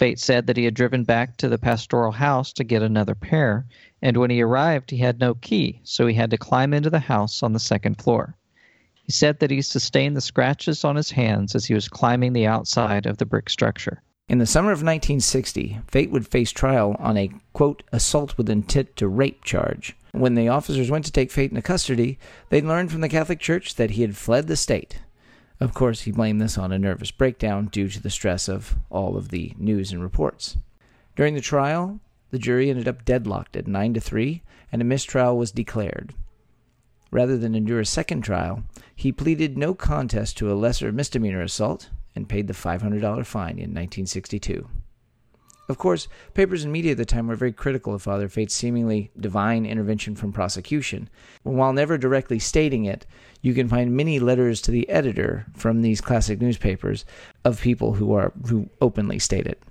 Feit 0.00 0.18
said 0.18 0.46
that 0.46 0.56
he 0.56 0.64
had 0.64 0.72
driven 0.72 1.04
back 1.04 1.36
to 1.36 1.46
the 1.46 1.58
pastoral 1.58 2.12
house 2.12 2.54
to 2.54 2.64
get 2.64 2.80
another 2.80 3.14
pair, 3.14 3.66
and 4.00 4.16
when 4.16 4.30
he 4.30 4.40
arrived, 4.40 4.90
he 4.90 4.96
had 4.96 5.20
no 5.20 5.34
key, 5.34 5.82
so 5.84 6.06
he 6.06 6.14
had 6.14 6.30
to 6.30 6.38
climb 6.38 6.72
into 6.72 6.88
the 6.88 7.00
house 7.00 7.42
on 7.42 7.52
the 7.52 7.60
second 7.60 8.00
floor. 8.00 8.34
He 9.04 9.12
said 9.12 9.40
that 9.40 9.50
he 9.50 9.60
sustained 9.60 10.16
the 10.16 10.22
scratches 10.22 10.86
on 10.86 10.96
his 10.96 11.10
hands 11.10 11.54
as 11.54 11.66
he 11.66 11.74
was 11.74 11.86
climbing 11.86 12.32
the 12.32 12.46
outside 12.46 13.04
of 13.04 13.18
the 13.18 13.26
brick 13.26 13.50
structure. 13.50 14.02
In 14.26 14.38
the 14.38 14.46
summer 14.46 14.70
of 14.70 14.78
1960, 14.78 15.80
Feit 15.92 16.10
would 16.10 16.26
face 16.26 16.50
trial 16.50 16.96
on 16.98 17.18
a, 17.18 17.28
quote, 17.52 17.82
assault 17.92 18.38
with 18.38 18.48
intent 18.48 18.96
to 18.96 19.06
rape 19.06 19.44
charge. 19.44 19.94
When 20.12 20.34
the 20.34 20.48
officers 20.48 20.90
went 20.90 21.04
to 21.04 21.12
take 21.12 21.30
Feit 21.30 21.50
into 21.50 21.60
custody, 21.60 22.18
they 22.48 22.62
learned 22.62 22.90
from 22.90 23.02
the 23.02 23.08
Catholic 23.10 23.38
Church 23.38 23.74
that 23.74 23.90
he 23.90 24.00
had 24.00 24.16
fled 24.16 24.46
the 24.46 24.56
state. 24.56 25.00
Of 25.60 25.74
course, 25.74 26.02
he 26.02 26.10
blamed 26.10 26.40
this 26.40 26.56
on 26.56 26.72
a 26.72 26.78
nervous 26.78 27.10
breakdown 27.10 27.66
due 27.66 27.88
to 27.88 28.02
the 28.02 28.08
stress 28.08 28.48
of 28.48 28.76
all 28.88 29.16
of 29.16 29.28
the 29.28 29.54
news 29.58 29.92
and 29.92 30.02
reports. 30.02 30.56
During 31.16 31.34
the 31.34 31.42
trial, 31.42 32.00
the 32.30 32.38
jury 32.38 32.70
ended 32.70 32.88
up 32.88 33.04
deadlocked 33.04 33.56
at 33.56 33.66
9 33.66 33.94
to 33.94 34.00
3, 34.00 34.42
and 34.72 34.80
a 34.80 34.86
mistrial 34.86 35.36
was 35.36 35.52
declared. 35.52 36.14
Rather 37.10 37.36
than 37.36 37.54
endure 37.54 37.80
a 37.80 37.86
second 37.86 38.22
trial, 38.22 38.62
he 38.94 39.12
pleaded 39.12 39.58
no 39.58 39.74
contest 39.74 40.38
to 40.38 40.50
a 40.50 40.54
lesser 40.54 40.92
misdemeanor 40.92 41.42
assault 41.42 41.90
and 42.14 42.28
paid 42.28 42.46
the 42.46 42.54
$500 42.54 42.80
fine 43.26 43.58
in 43.58 43.74
1962. 43.74 44.66
Of 45.70 45.78
course, 45.78 46.08
papers 46.34 46.64
and 46.64 46.72
media 46.72 46.90
at 46.90 46.96
the 46.96 47.04
time 47.04 47.28
were 47.28 47.36
very 47.36 47.52
critical 47.52 47.94
of 47.94 48.02
Father 48.02 48.28
Feit's 48.28 48.54
seemingly 48.54 49.12
divine 49.16 49.64
intervention 49.64 50.16
from 50.16 50.32
prosecution. 50.32 51.08
While 51.44 51.72
never 51.72 51.96
directly 51.96 52.40
stating 52.40 52.86
it, 52.86 53.06
you 53.40 53.54
can 53.54 53.68
find 53.68 53.96
many 53.96 54.18
letters 54.18 54.60
to 54.62 54.72
the 54.72 54.88
editor 54.88 55.46
from 55.54 55.82
these 55.82 56.00
classic 56.00 56.40
newspapers 56.40 57.04
of 57.44 57.60
people 57.60 57.94
who 57.94 58.12
are 58.14 58.32
who 58.48 58.68
openly 58.80 59.20
state 59.20 59.46
it. 59.46 59.62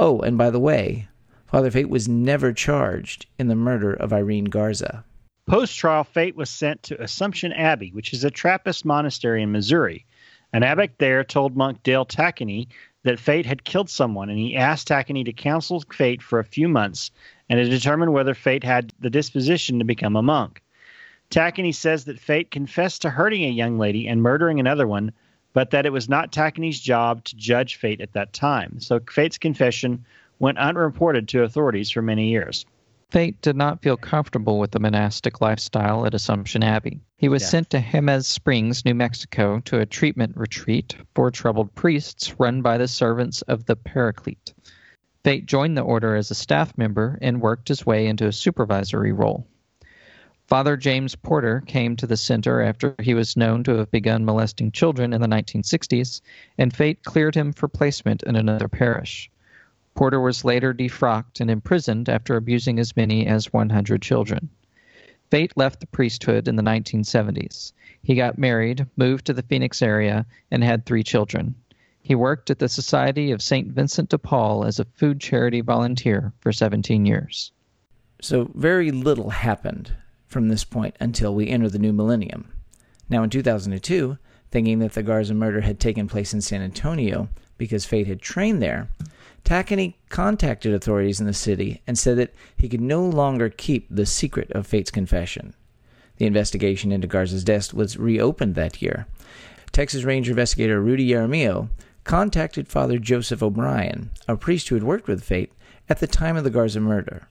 Oh, 0.00 0.20
and 0.20 0.38
by 0.38 0.48
the 0.48 0.58
way, 0.58 1.06
Father 1.44 1.70
Feit 1.70 1.90
was 1.90 2.08
never 2.08 2.54
charged 2.54 3.26
in 3.38 3.48
the 3.48 3.54
murder 3.54 3.92
of 3.92 4.14
Irene 4.14 4.44
Garza. 4.46 5.04
Post 5.46 5.76
trial, 5.76 6.02
Feit 6.02 6.34
was 6.34 6.48
sent 6.48 6.82
to 6.84 7.02
Assumption 7.02 7.52
Abbey, 7.52 7.90
which 7.92 8.14
is 8.14 8.24
a 8.24 8.30
Trappist 8.30 8.86
monastery 8.86 9.42
in 9.42 9.52
Missouri. 9.52 10.06
An 10.54 10.62
abbot 10.62 10.92
there 10.96 11.24
told 11.24 11.56
monk 11.56 11.82
Dale 11.82 12.06
Tacheny 12.06 12.68
that 13.06 13.20
Feit 13.20 13.46
had 13.46 13.62
killed 13.62 13.88
someone, 13.88 14.28
and 14.28 14.36
he 14.38 14.56
asked 14.56 14.88
Tacheny 14.88 15.24
to 15.24 15.32
counsel 15.32 15.80
Feit 15.80 16.20
for 16.20 16.40
a 16.40 16.44
few 16.44 16.68
months 16.68 17.12
and 17.48 17.56
to 17.56 17.70
determine 17.70 18.10
whether 18.10 18.34
Feit 18.34 18.64
had 18.64 18.92
the 18.98 19.10
disposition 19.10 19.78
to 19.78 19.84
become 19.84 20.16
a 20.16 20.22
monk. 20.22 20.60
Tacheny 21.30 21.72
says 21.72 22.06
that 22.06 22.18
Feit 22.18 22.50
confessed 22.50 23.02
to 23.02 23.10
hurting 23.10 23.44
a 23.44 23.48
young 23.48 23.78
lady 23.78 24.08
and 24.08 24.20
murdering 24.20 24.58
another 24.58 24.88
one, 24.88 25.12
but 25.52 25.70
that 25.70 25.86
it 25.86 25.92
was 25.92 26.08
not 26.08 26.32
Tacheny's 26.32 26.80
job 26.80 27.22
to 27.24 27.36
judge 27.36 27.78
Feit 27.80 28.00
at 28.00 28.12
that 28.14 28.32
time. 28.32 28.80
So 28.80 28.98
Feit's 28.98 29.38
confession 29.38 30.04
went 30.40 30.58
unreported 30.58 31.28
to 31.28 31.44
authorities 31.44 31.92
for 31.92 32.02
many 32.02 32.30
years. 32.30 32.66
Feit 33.10 33.40
did 33.40 33.56
not 33.56 33.82
feel 33.82 33.96
comfortable 33.96 34.58
with 34.58 34.72
the 34.72 34.80
monastic 34.80 35.40
lifestyle 35.40 36.04
at 36.06 36.14
Assumption 36.14 36.64
Abbey. 36.64 37.00
He 37.16 37.28
was 37.28 37.42
Yeah. 37.42 37.48
sent 37.48 37.70
to 37.70 37.80
Jemez 37.80 38.26
Springs, 38.26 38.84
New 38.84 38.94
Mexico, 38.94 39.60
to 39.60 39.78
a 39.78 39.86
treatment 39.86 40.36
retreat 40.36 40.96
for 41.14 41.30
troubled 41.30 41.74
priests 41.74 42.34
run 42.38 42.62
by 42.62 42.78
the 42.78 42.88
servants 42.88 43.42
of 43.42 43.64
the 43.66 43.76
Paraclete. 43.76 44.54
Feit 45.24 45.46
joined 45.46 45.76
the 45.76 45.82
order 45.82 46.16
as 46.16 46.30
a 46.30 46.34
staff 46.34 46.76
member 46.76 47.18
and 47.22 47.40
worked 47.40 47.68
his 47.68 47.86
way 47.86 48.06
into 48.08 48.26
a 48.26 48.32
supervisory 48.32 49.12
role. 49.12 49.46
Father 50.48 50.76
James 50.76 51.16
Porter 51.16 51.60
came 51.60 51.96
to 51.96 52.06
the 52.06 52.16
center 52.16 52.60
after 52.60 52.94
he 53.00 53.14
was 53.14 53.36
known 53.36 53.64
to 53.64 53.76
have 53.76 53.90
begun 53.90 54.24
molesting 54.24 54.70
children 54.70 55.12
in 55.12 55.20
the 55.20 55.28
1960s, 55.28 56.20
and 56.58 56.72
Feit 56.72 57.02
cleared 57.02 57.34
him 57.34 57.52
for 57.52 57.66
placement 57.68 58.22
in 58.24 58.36
another 58.36 58.68
parish. 58.68 59.30
Porter 59.96 60.20
was 60.20 60.44
later 60.44 60.74
defrocked 60.74 61.40
and 61.40 61.50
imprisoned 61.50 62.10
after 62.10 62.36
abusing 62.36 62.78
as 62.78 62.94
many 62.96 63.26
as 63.26 63.52
100 63.52 64.02
children. 64.02 64.50
Feit 65.30 65.52
left 65.56 65.80
the 65.80 65.86
priesthood 65.86 66.46
in 66.46 66.56
the 66.56 66.62
1970s. 66.62 67.72
He 68.02 68.14
got 68.14 68.38
married, 68.38 68.86
moved 68.96 69.24
to 69.24 69.32
the 69.32 69.42
Phoenix 69.42 69.80
area, 69.80 70.26
and 70.50 70.62
had 70.62 70.84
three 70.84 71.02
children. 71.02 71.54
He 72.02 72.14
worked 72.14 72.50
at 72.50 72.58
the 72.58 72.68
Society 72.68 73.30
of 73.32 73.40
St. 73.40 73.72
Vincent 73.72 74.10
de 74.10 74.18
Paul 74.18 74.64
as 74.64 74.78
a 74.78 74.84
food 74.84 75.18
charity 75.18 75.62
volunteer 75.62 76.32
for 76.40 76.52
17 76.52 77.06
years. 77.06 77.50
So 78.20 78.50
very 78.54 78.90
little 78.90 79.30
happened 79.30 79.92
from 80.28 80.48
this 80.48 80.62
point 80.62 80.94
until 81.00 81.34
we 81.34 81.48
enter 81.48 81.70
the 81.70 81.78
new 81.78 81.94
millennium. 81.94 82.52
Now, 83.08 83.22
in 83.22 83.30
2002, 83.30 84.18
thinking 84.50 84.78
that 84.80 84.92
the 84.92 85.02
Garza 85.02 85.32
murder 85.32 85.62
had 85.62 85.80
taken 85.80 86.06
place 86.06 86.34
in 86.34 86.42
San 86.42 86.60
Antonio 86.60 87.30
because 87.56 87.86
Feit 87.86 88.06
had 88.06 88.20
trained 88.20 88.62
there, 88.62 88.88
Tacheny 89.46 89.94
contacted 90.08 90.74
authorities 90.74 91.20
in 91.20 91.26
the 91.26 91.32
city 91.32 91.80
and 91.86 91.96
said 91.96 92.18
that 92.18 92.34
he 92.56 92.68
could 92.68 92.80
no 92.80 93.06
longer 93.06 93.48
keep 93.48 93.86
the 93.88 94.04
secret 94.04 94.50
of 94.50 94.66
Feit's 94.66 94.90
confession. 94.90 95.54
The 96.16 96.26
investigation 96.26 96.90
into 96.90 97.06
Garza's 97.06 97.44
death 97.44 97.72
was 97.72 97.96
reopened 97.96 98.56
that 98.56 98.82
year. 98.82 99.06
Texas 99.70 100.02
Ranger 100.02 100.32
investigator 100.32 100.80
Rudy 100.80 101.08
Jaramillo 101.08 101.68
contacted 102.02 102.66
Father 102.66 102.98
Joseph 102.98 103.40
O'Brien, 103.40 104.10
a 104.26 104.36
priest 104.36 104.68
who 104.68 104.74
had 104.74 104.82
worked 104.82 105.06
with 105.06 105.24
Feit 105.24 105.50
at 105.88 106.00
the 106.00 106.08
time 106.08 106.36
of 106.36 106.42
the 106.42 106.50
Garza 106.50 106.80
murder. 106.80 107.28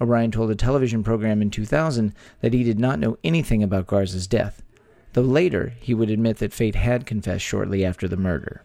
O'Brien 0.00 0.30
told 0.30 0.52
a 0.52 0.54
television 0.54 1.02
program 1.02 1.42
in 1.42 1.50
2000 1.50 2.14
that 2.40 2.54
he 2.54 2.62
did 2.62 2.78
not 2.78 3.00
know 3.00 3.18
anything 3.24 3.64
about 3.64 3.88
Garza's 3.88 4.28
death, 4.28 4.62
though 5.14 5.22
later 5.22 5.72
he 5.80 5.92
would 5.92 6.08
admit 6.08 6.36
that 6.36 6.52
Feit 6.52 6.76
had 6.76 7.04
confessed 7.04 7.44
shortly 7.44 7.84
after 7.84 8.06
the 8.06 8.16
murder. 8.16 8.62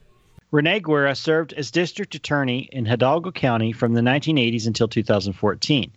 Rene 0.53 0.81
Guerra 0.81 1.15
served 1.15 1.51
as 1.53 1.71
district 1.71 2.13
attorney 2.13 2.69
in 2.71 2.85
Hidalgo 2.85 3.31
County 3.31 3.71
from 3.71 3.95
the 3.95 4.01
1980s 4.01 4.67
until 4.67 4.87
2014. 4.87 5.91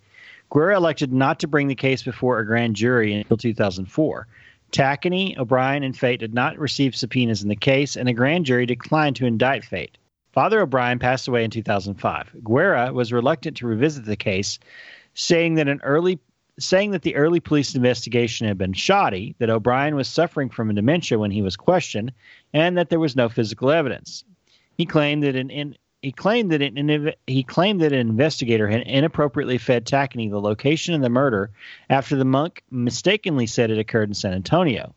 Guerra 0.48 0.76
elected 0.78 1.12
not 1.12 1.40
to 1.40 1.46
bring 1.46 1.68
the 1.68 1.74
case 1.74 2.02
before 2.02 2.38
a 2.38 2.46
grand 2.46 2.74
jury 2.74 3.12
until 3.12 3.36
2004. 3.36 4.26
Tacheny, 4.72 5.36
O'Brien, 5.36 5.82
and 5.82 5.94
Feit 5.94 6.20
did 6.20 6.32
not 6.32 6.58
receive 6.58 6.96
subpoenas 6.96 7.42
in 7.42 7.50
the 7.50 7.54
case, 7.54 7.96
and 7.96 8.08
a 8.08 8.14
grand 8.14 8.46
jury 8.46 8.64
declined 8.64 9.14
to 9.16 9.26
indict 9.26 9.62
Feit. 9.62 9.90
Father 10.32 10.62
O'Brien 10.62 10.98
passed 10.98 11.28
away 11.28 11.44
in 11.44 11.50
2005. 11.50 12.42
Guerra 12.42 12.94
was 12.94 13.12
reluctant 13.12 13.58
to 13.58 13.66
revisit 13.66 14.06
the 14.06 14.16
case, 14.16 14.58
saying 15.12 15.56
that 15.56 15.68
an 15.68 15.82
early 15.82 16.18
saying 16.58 16.92
that 16.92 17.02
the 17.02 17.16
early 17.16 17.40
police 17.40 17.74
investigation 17.74 18.46
had 18.46 18.56
been 18.56 18.72
shoddy, 18.72 19.34
that 19.38 19.50
O'Brien 19.50 19.96
was 19.96 20.08
suffering 20.08 20.48
from 20.48 20.74
dementia 20.74 21.18
when 21.18 21.30
he 21.30 21.42
was 21.42 21.58
questioned, 21.58 22.10
and 22.54 22.78
that 22.78 22.88
there 22.88 22.98
was 22.98 23.14
no 23.14 23.28
physical 23.28 23.70
evidence. 23.70 24.24
He 24.76 24.86
claimed 24.86 25.22
that 25.22 25.36
an 25.36 25.50
in, 25.50 25.76
he 26.02 26.12
claimed 26.12 26.52
that 26.52 26.62
an, 26.62 27.12
he 27.26 27.42
claimed 27.42 27.80
that 27.80 27.92
an 27.92 28.08
investigator 28.08 28.68
had 28.68 28.82
inappropriately 28.82 29.58
fed 29.58 29.86
Tacheny 29.86 30.30
the 30.30 30.40
location 30.40 30.94
of 30.94 31.00
the 31.00 31.08
murder 31.08 31.50
after 31.88 32.16
the 32.16 32.24
monk 32.24 32.62
mistakenly 32.70 33.46
said 33.46 33.70
it 33.70 33.78
occurred 33.78 34.08
in 34.08 34.14
San 34.14 34.34
Antonio. 34.34 34.94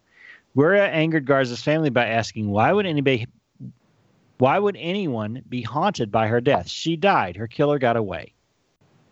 Guerra 0.56 0.88
angered 0.88 1.26
Garza's 1.26 1.64
family 1.64 1.90
by 1.90 2.08
asking, 2.08 2.50
"Why 2.50 2.74
would 2.74 2.86
anybody, 2.86 3.28
why 4.38 4.60
would 4.60 4.76
anyone 4.78 5.44
be 5.48 5.62
haunted 5.62 6.12
by 6.12 6.28
her 6.28 6.42
death? 6.42 6.68
She 6.68 6.98
died. 6.98 7.38
Her 7.38 7.48
killer 7.48 7.80
got 7.80 7.96
away." 7.96 8.34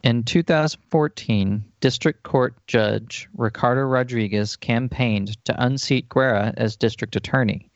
In 0.04 0.24
2014, 0.24 1.64
District 1.80 2.24
Court 2.24 2.56
Judge 2.68 3.28
Ricardo 3.36 3.82
Rodriguez 3.82 4.56
campaigned 4.56 5.44
to 5.46 5.56
unseat 5.64 6.10
Guerra 6.10 6.54
as 6.58 6.76
district 6.76 7.16
attorney, 7.16 7.70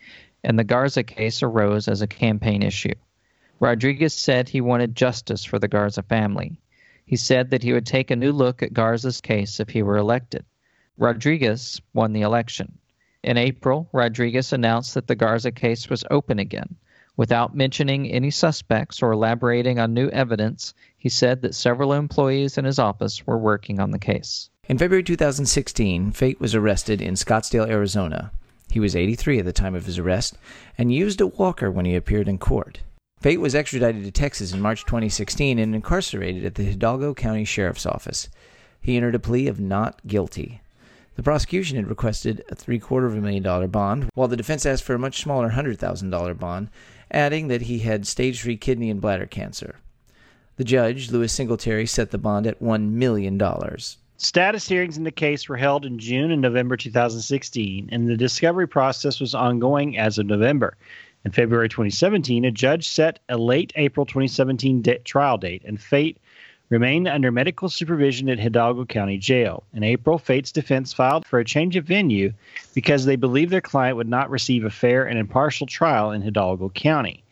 and 0.43 0.57
the 0.57 0.63
Garza 0.63 1.03
case 1.03 1.43
arose 1.43 1.88
as 1.88 2.01
a 2.01 2.07
campaign 2.07 2.63
issue. 2.63 2.93
Rodriguez 3.60 4.13
said 4.13 4.50
he 4.50 4.62
wanted 4.62 4.95
justice 4.95 5.43
for 5.43 5.60
the 5.60 5.67
Garza 5.67 6.01
family. 6.01 6.60
He 7.05 7.15
said 7.15 7.51
that 7.51 7.63
he 7.63 7.74
would 7.74 7.86
take 7.86 8.10
a 8.10 8.15
new 8.15 8.31
look 8.31 8.63
at 8.63 8.74
Garza's 8.74 9.21
case 9.21 9.60
if 9.60 9.69
he 9.69 9.83
were 9.83 9.98
elected. 9.98 10.45
Rodriguez 10.98 11.81
won 11.93 12.13
the 12.13 12.21
election. 12.21 12.77
In 13.24 13.38
April, 13.38 13.88
Rodriguez 13.91 14.51
announced 14.51 14.95
that 14.95 15.07
the 15.07 15.15
Garza 15.15 15.51
case 15.51 15.89
was 15.89 16.03
open 16.10 16.39
again. 16.39 16.75
Without 17.17 17.55
mentioning 17.55 18.10
any 18.10 18.31
suspects 18.31 19.03
or 19.03 19.12
elaborating 19.12 19.77
on 19.77 19.93
new 19.93 20.10
evidence, 20.10 20.74
he 20.98 21.10
said 21.10 21.41
that 21.41 21.53
several 21.53 21.93
employees 21.93 22.57
in 22.57 22.65
his 22.65 22.79
office 22.79 23.27
were 23.27 23.38
working 23.38 23.79
on 23.79 23.91
the 23.91 24.00
case. 24.00 24.50
In 24.67 24.77
February 24.77 25.03
2016, 25.03 26.13
Feit 26.13 26.39
was 26.39 26.55
arrested 26.55 27.01
in 27.01 27.15
Scottsdale, 27.15 27.69
Arizona. 27.69 28.31
He 28.71 28.79
was 28.79 28.95
83 28.95 29.39
at 29.39 29.45
the 29.45 29.51
time 29.51 29.75
of 29.75 29.85
his 29.85 29.99
arrest 29.99 30.37
and 30.77 30.93
used 30.93 31.19
a 31.19 31.27
walker 31.27 31.69
when 31.69 31.83
he 31.83 31.93
appeared 31.93 32.29
in 32.29 32.37
court. 32.37 32.79
Feit 33.21 33.37
was 33.37 33.53
extradited 33.53 34.05
to 34.05 34.11
Texas 34.11 34.53
in 34.53 34.61
March 34.61 34.85
2016 34.85 35.59
and 35.59 35.75
incarcerated 35.75 36.45
at 36.45 36.55
the 36.55 36.63
Hidalgo 36.63 37.13
County 37.13 37.43
Sheriff's 37.43 37.85
Office. 37.85 38.29
He 38.79 38.95
entered 38.95 39.13
a 39.13 39.19
plea 39.19 39.47
of 39.47 39.59
not 39.59 40.07
guilty. 40.07 40.61
The 41.17 41.21
prosecution 41.21 41.75
had 41.75 41.89
requested 41.89 42.45
a 42.49 42.55
three 42.55 42.79
quarter 42.79 43.07
of 43.07 43.13
a 43.13 43.19
million 43.21 43.43
dollar 43.43 43.67
bond, 43.67 44.09
while 44.13 44.29
the 44.29 44.37
defense 44.37 44.65
asked 44.65 44.83
for 44.83 44.95
a 44.95 44.99
much 44.99 45.21
smaller 45.21 45.49
$100,000 45.49 46.39
bond, 46.39 46.69
adding 47.11 47.49
that 47.49 47.63
he 47.63 47.79
had 47.79 48.07
stage 48.07 48.41
3 48.41 48.55
kidney 48.55 48.89
and 48.89 49.01
bladder 49.01 49.25
cancer. 49.25 49.75
The 50.55 50.63
judge, 50.63 51.11
Louis 51.11 51.27
Singleterry, 51.27 51.89
set 51.89 52.11
the 52.11 52.17
bond 52.17 52.47
at 52.47 52.61
$1 52.61 52.91
million. 52.91 53.37
Status 54.23 54.67
hearings 54.67 54.99
in 54.99 55.03
the 55.03 55.11
case 55.11 55.49
were 55.49 55.57
held 55.57 55.83
in 55.83 55.97
June 55.97 56.29
and 56.29 56.43
November 56.43 56.77
2016, 56.77 57.89
and 57.91 58.07
the 58.07 58.15
discovery 58.15 58.67
process 58.67 59.19
was 59.19 59.33
ongoing 59.33 59.97
as 59.97 60.19
of 60.19 60.27
November. 60.27 60.77
In 61.25 61.31
February 61.31 61.67
2017, 61.67 62.45
a 62.45 62.51
judge 62.51 62.87
set 62.87 63.17
a 63.29 63.37
late 63.37 63.73
April 63.75 64.05
2017 64.05 64.83
da- 64.83 64.99
trial 64.99 65.39
date, 65.39 65.63
and 65.65 65.79
Feit 65.79 66.17
remained 66.69 67.07
under 67.07 67.31
medical 67.31 67.67
supervision 67.67 68.29
at 68.29 68.37
Hidalgo 68.37 68.85
County 68.85 69.17
Jail. 69.17 69.63
In 69.73 69.83
April, 69.83 70.19
Feit's 70.19 70.51
defense 70.51 70.93
filed 70.93 71.25
for 71.25 71.39
a 71.39 71.45
change 71.45 71.75
of 71.75 71.85
venue 71.85 72.31
because 72.75 73.05
they 73.05 73.15
believed 73.15 73.51
their 73.51 73.59
client 73.59 73.97
would 73.97 74.07
not 74.07 74.29
receive 74.29 74.65
a 74.65 74.69
fair 74.69 75.03
and 75.03 75.17
impartial 75.17 75.65
trial 75.65 76.11
in 76.11 76.21
Hidalgo 76.21 76.69
County. 76.69 77.23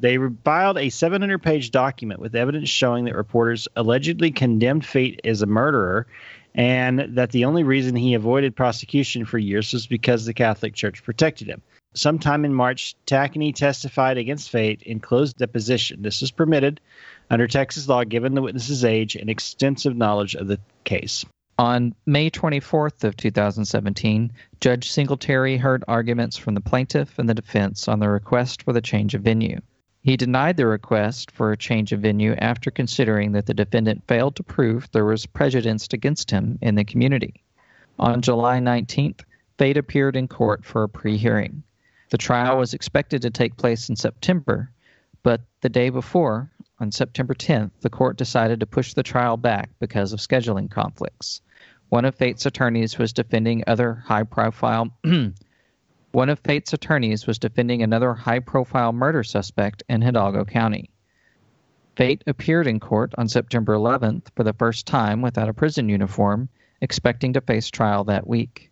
They 0.00 0.16
filed 0.44 0.78
a 0.78 0.88
700 0.88 1.42
page 1.42 1.70
document 1.70 2.20
with 2.20 2.34
evidence 2.34 2.70
showing 2.70 3.04
that 3.04 3.14
reporters 3.14 3.68
allegedly 3.76 4.30
condemned 4.30 4.82
Feit 4.82 5.20
as 5.24 5.42
a 5.42 5.46
murderer 5.46 6.06
and 6.54 7.16
that 7.16 7.30
the 7.32 7.44
only 7.44 7.62
reason 7.62 7.94
he 7.94 8.14
avoided 8.14 8.56
prosecution 8.56 9.26
for 9.26 9.38
years 9.38 9.72
was 9.72 9.86
because 9.86 10.24
the 10.24 10.34
Catholic 10.34 10.74
Church 10.74 11.02
protected 11.04 11.48
him. 11.48 11.60
Sometime 11.92 12.44
in 12.44 12.54
March, 12.54 12.96
Tacheny 13.06 13.54
testified 13.54 14.16
against 14.16 14.50
Feit 14.50 14.82
in 14.82 15.00
closed 15.00 15.36
deposition. 15.36 16.02
This 16.02 16.22
was 16.22 16.30
permitted 16.30 16.80
under 17.28 17.46
Texas 17.46 17.86
law 17.86 18.04
given 18.04 18.34
the 18.34 18.42
witness's 18.42 18.84
age 18.84 19.16
and 19.16 19.28
extensive 19.28 19.96
knowledge 19.96 20.34
of 20.34 20.48
the 20.48 20.58
case. 20.84 21.26
On 21.58 21.94
May 22.06 22.30
24th 22.30 23.04
of 23.04 23.18
2017, 23.18 24.32
Judge 24.60 24.90
Singleterry 24.90 25.58
heard 25.58 25.84
arguments 25.86 26.38
from 26.38 26.54
the 26.54 26.60
plaintiff 26.62 27.18
and 27.18 27.28
the 27.28 27.34
defense 27.34 27.86
on 27.86 27.98
the 27.98 28.08
request 28.08 28.62
for 28.62 28.72
the 28.72 28.80
change 28.80 29.14
of 29.14 29.20
venue. 29.20 29.60
He 30.02 30.16
denied 30.16 30.56
the 30.56 30.66
request 30.66 31.30
for 31.30 31.52
a 31.52 31.58
change 31.58 31.92
of 31.92 32.00
venue 32.00 32.32
after 32.34 32.70
considering 32.70 33.32
that 33.32 33.44
the 33.44 33.52
defendant 33.52 34.02
failed 34.08 34.36
to 34.36 34.42
prove 34.42 34.90
there 34.92 35.04
was 35.04 35.26
prejudice 35.26 35.88
against 35.92 36.30
him 36.30 36.58
in 36.62 36.74
the 36.74 36.84
community. 36.84 37.44
On 37.98 38.22
July 38.22 38.60
19th, 38.60 39.20
Feit 39.58 39.76
appeared 39.76 40.16
in 40.16 40.26
court 40.26 40.64
for 40.64 40.84
a 40.84 40.88
pre-hearing. 40.88 41.62
The 42.08 42.16
trial 42.16 42.56
was 42.56 42.72
expected 42.72 43.20
to 43.22 43.30
take 43.30 43.58
place 43.58 43.90
in 43.90 43.96
September, 43.96 44.70
but 45.22 45.42
the 45.60 45.68
day 45.68 45.90
before, 45.90 46.50
on 46.78 46.90
September 46.92 47.34
10th, 47.34 47.72
the 47.82 47.90
court 47.90 48.16
decided 48.16 48.60
to 48.60 48.66
push 48.66 48.94
the 48.94 49.02
trial 49.02 49.36
back 49.36 49.68
because 49.80 50.14
of 50.14 50.20
scheduling 50.20 50.70
conflicts. 50.70 51.42
One 51.90 52.06
of 52.06 52.16
Feit's 52.16 52.46
attorneys 52.46 52.96
was 52.96 53.12
defending 53.12 53.64
other 53.66 53.96
high-profile 54.06 54.96
one 56.12 56.28
of 56.28 56.42
Feit's 56.42 56.72
attorneys 56.72 57.26
was 57.26 57.38
defending 57.38 57.82
another 57.82 58.14
high-profile 58.14 58.92
murder 58.92 59.22
suspect 59.22 59.82
in 59.88 60.02
Hidalgo 60.02 60.44
County. 60.44 60.90
Feit 61.96 62.22
appeared 62.26 62.66
in 62.66 62.80
court 62.80 63.14
on 63.16 63.28
September 63.28 63.74
11th 63.74 64.28
for 64.34 64.42
the 64.42 64.52
first 64.54 64.86
time 64.86 65.22
without 65.22 65.48
a 65.48 65.54
prison 65.54 65.88
uniform, 65.88 66.48
expecting 66.80 67.32
to 67.32 67.40
face 67.40 67.70
trial 67.70 68.04
that 68.04 68.26
week. 68.26 68.70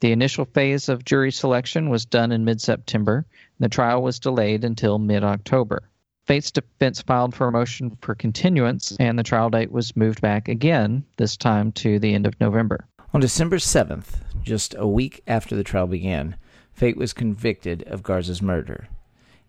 The 0.00 0.12
initial 0.12 0.46
phase 0.46 0.88
of 0.88 1.04
jury 1.04 1.30
selection 1.30 1.90
was 1.90 2.04
done 2.04 2.32
in 2.32 2.44
mid 2.44 2.60
September, 2.60 3.24
and 3.58 3.64
the 3.64 3.68
trial 3.68 4.02
was 4.02 4.18
delayed 4.18 4.64
until 4.64 4.98
mid 4.98 5.22
October. 5.22 5.88
Feit's 6.26 6.50
defense 6.50 7.02
filed 7.02 7.34
for 7.34 7.46
a 7.48 7.52
motion 7.52 7.96
for 8.00 8.14
continuance, 8.14 8.96
and 8.98 9.18
the 9.18 9.22
trial 9.22 9.50
date 9.50 9.70
was 9.70 9.96
moved 9.96 10.20
back 10.20 10.48
again, 10.48 11.04
this 11.18 11.36
time 11.36 11.70
to 11.72 11.98
the 11.98 12.14
end 12.14 12.26
of 12.26 12.40
November. 12.40 12.86
On 13.12 13.20
December 13.20 13.58
7th, 13.58 14.20
just 14.42 14.74
a 14.76 14.88
week 14.88 15.22
after 15.26 15.54
the 15.54 15.62
trial 15.62 15.86
began, 15.86 16.34
Feit 16.74 16.96
was 16.96 17.12
convicted 17.12 17.82
of 17.84 18.02
Garza's 18.02 18.42
murder. 18.42 18.88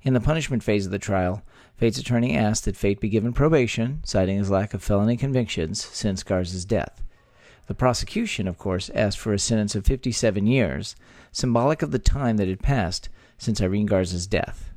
In 0.03 0.13
the 0.13 0.21
punishment 0.21 0.63
phase 0.63 0.85
of 0.85 0.91
the 0.91 0.99
trial, 0.99 1.43
Feit's 1.79 1.97
attorney 1.97 2.37
asked 2.37 2.65
that 2.65 2.77
Feit 2.77 2.99
be 2.99 3.09
given 3.09 3.33
probation, 3.33 4.01
citing 4.03 4.37
his 4.37 4.51
lack 4.51 4.73
of 4.73 4.83
felony 4.83 5.17
convictions 5.17 5.83
since 5.83 6.23
Garza's 6.23 6.65
death. 6.65 7.01
The 7.67 7.73
prosecution, 7.73 8.47
of 8.47 8.59
course, 8.59 8.91
asked 8.93 9.17
for 9.17 9.33
a 9.33 9.39
sentence 9.39 9.73
of 9.73 9.85
57 9.85 10.45
years, 10.45 10.95
symbolic 11.31 11.81
of 11.81 11.91
the 11.91 11.99
time 11.99 12.37
that 12.37 12.47
had 12.47 12.61
passed 12.61 13.09
since 13.37 13.59
Irene 13.59 13.87
Garza's 13.87 14.27
death. 14.27 14.71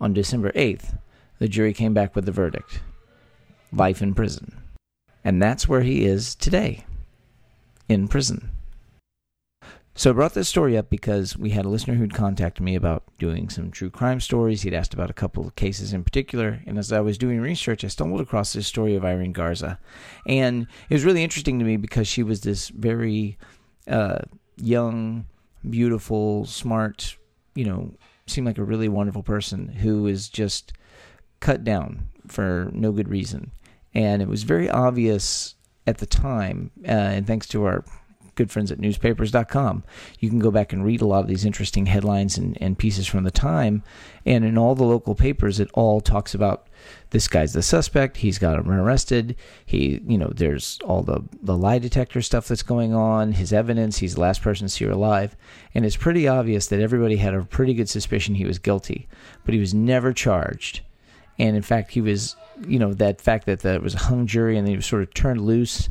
On 0.00 0.12
December 0.12 0.52
8th, 0.52 0.98
the 1.38 1.48
jury 1.48 1.72
came 1.72 1.94
back 1.94 2.14
with 2.14 2.26
the 2.26 2.32
verdict 2.32 2.80
life 3.72 4.00
in 4.00 4.14
prison. 4.14 4.56
And 5.24 5.42
that's 5.42 5.68
where 5.68 5.82
he 5.82 6.04
is 6.04 6.34
today 6.34 6.84
in 7.88 8.08
prison. 8.08 8.50
So 9.98 10.10
I 10.10 10.12
brought 10.12 10.34
this 10.34 10.46
story 10.46 10.76
up 10.76 10.90
because 10.90 11.38
we 11.38 11.50
had 11.50 11.64
a 11.64 11.70
listener 11.70 11.94
who'd 11.94 12.12
contacted 12.12 12.62
me 12.62 12.74
about 12.74 13.04
doing 13.18 13.48
some 13.48 13.70
true 13.70 13.88
crime 13.88 14.20
stories. 14.20 14.60
He'd 14.60 14.74
asked 14.74 14.92
about 14.92 15.08
a 15.08 15.14
couple 15.14 15.46
of 15.46 15.56
cases 15.56 15.94
in 15.94 16.04
particular. 16.04 16.60
And 16.66 16.76
as 16.76 16.92
I 16.92 17.00
was 17.00 17.16
doing 17.16 17.40
research, 17.40 17.82
I 17.82 17.88
stumbled 17.88 18.20
across 18.20 18.52
this 18.52 18.66
story 18.66 18.94
of 18.94 19.06
Irene 19.06 19.32
Garza. 19.32 19.78
And 20.26 20.66
it 20.90 20.94
was 20.94 21.06
really 21.06 21.24
interesting 21.24 21.58
to 21.58 21.64
me 21.64 21.78
because 21.78 22.06
she 22.06 22.22
was 22.22 22.42
this 22.42 22.68
very 22.68 23.38
uh, 23.88 24.18
young, 24.58 25.24
beautiful, 25.68 26.44
smart, 26.44 27.16
you 27.54 27.64
know, 27.64 27.94
seemed 28.26 28.46
like 28.46 28.58
a 28.58 28.64
really 28.64 28.90
wonderful 28.90 29.22
person 29.22 29.66
who 29.66 30.02
was 30.02 30.28
just 30.28 30.74
cut 31.40 31.64
down 31.64 32.06
for 32.28 32.68
no 32.74 32.92
good 32.92 33.08
reason. 33.08 33.50
And 33.94 34.20
it 34.20 34.28
was 34.28 34.42
very 34.42 34.68
obvious 34.68 35.54
at 35.86 35.98
the 35.98 36.06
time, 36.06 36.70
uh, 36.84 36.90
and 36.90 37.26
thanks 37.26 37.46
to 37.48 37.64
our 37.64 37.82
good 38.36 38.50
friends 38.50 38.70
at 38.70 38.78
newspapers.com, 38.78 39.82
you 40.20 40.28
can 40.28 40.38
go 40.38 40.50
back 40.50 40.72
and 40.72 40.84
read 40.84 41.00
a 41.00 41.06
lot 41.06 41.20
of 41.20 41.26
these 41.26 41.44
interesting 41.44 41.86
headlines 41.86 42.38
and, 42.38 42.56
and 42.60 42.78
pieces 42.78 43.06
from 43.06 43.24
the 43.24 43.30
time. 43.30 43.82
And 44.24 44.44
in 44.44 44.56
all 44.56 44.74
the 44.74 44.84
local 44.84 45.14
papers, 45.14 45.58
it 45.58 45.70
all 45.74 46.00
talks 46.00 46.34
about 46.34 46.68
this 47.10 47.26
guy's 47.26 47.52
the 47.52 47.62
suspect. 47.62 48.18
He's 48.18 48.38
got 48.38 48.58
him 48.58 48.70
arrested. 48.70 49.36
He, 49.64 50.00
you 50.06 50.18
know, 50.18 50.30
there's 50.34 50.78
all 50.84 51.02
the, 51.02 51.22
the 51.42 51.56
lie 51.56 51.78
detector 51.78 52.22
stuff 52.22 52.46
that's 52.46 52.62
going 52.62 52.94
on, 52.94 53.32
his 53.32 53.52
evidence. 53.52 53.98
He's 53.98 54.14
the 54.14 54.20
last 54.20 54.42
person 54.42 54.66
to 54.66 54.72
see 54.72 54.84
her 54.84 54.92
alive. 54.92 55.36
And 55.74 55.84
it's 55.84 55.96
pretty 55.96 56.28
obvious 56.28 56.68
that 56.68 56.80
everybody 56.80 57.16
had 57.16 57.34
a 57.34 57.44
pretty 57.44 57.74
good 57.74 57.88
suspicion 57.88 58.34
he 58.34 58.46
was 58.46 58.58
guilty, 58.58 59.08
but 59.44 59.54
he 59.54 59.60
was 59.60 59.74
never 59.74 60.12
charged. 60.12 60.82
And 61.38 61.56
in 61.56 61.62
fact, 61.62 61.90
he 61.90 62.00
was, 62.00 62.36
you 62.66 62.78
know, 62.78 62.94
that 62.94 63.20
fact 63.20 63.46
that 63.46 63.60
there 63.60 63.80
was 63.80 63.94
a 63.94 63.98
hung 63.98 64.26
jury 64.26 64.56
and 64.56 64.66
he 64.66 64.76
was 64.76 64.86
sort 64.86 65.02
of 65.02 65.12
turned 65.12 65.40
loose 65.40 65.88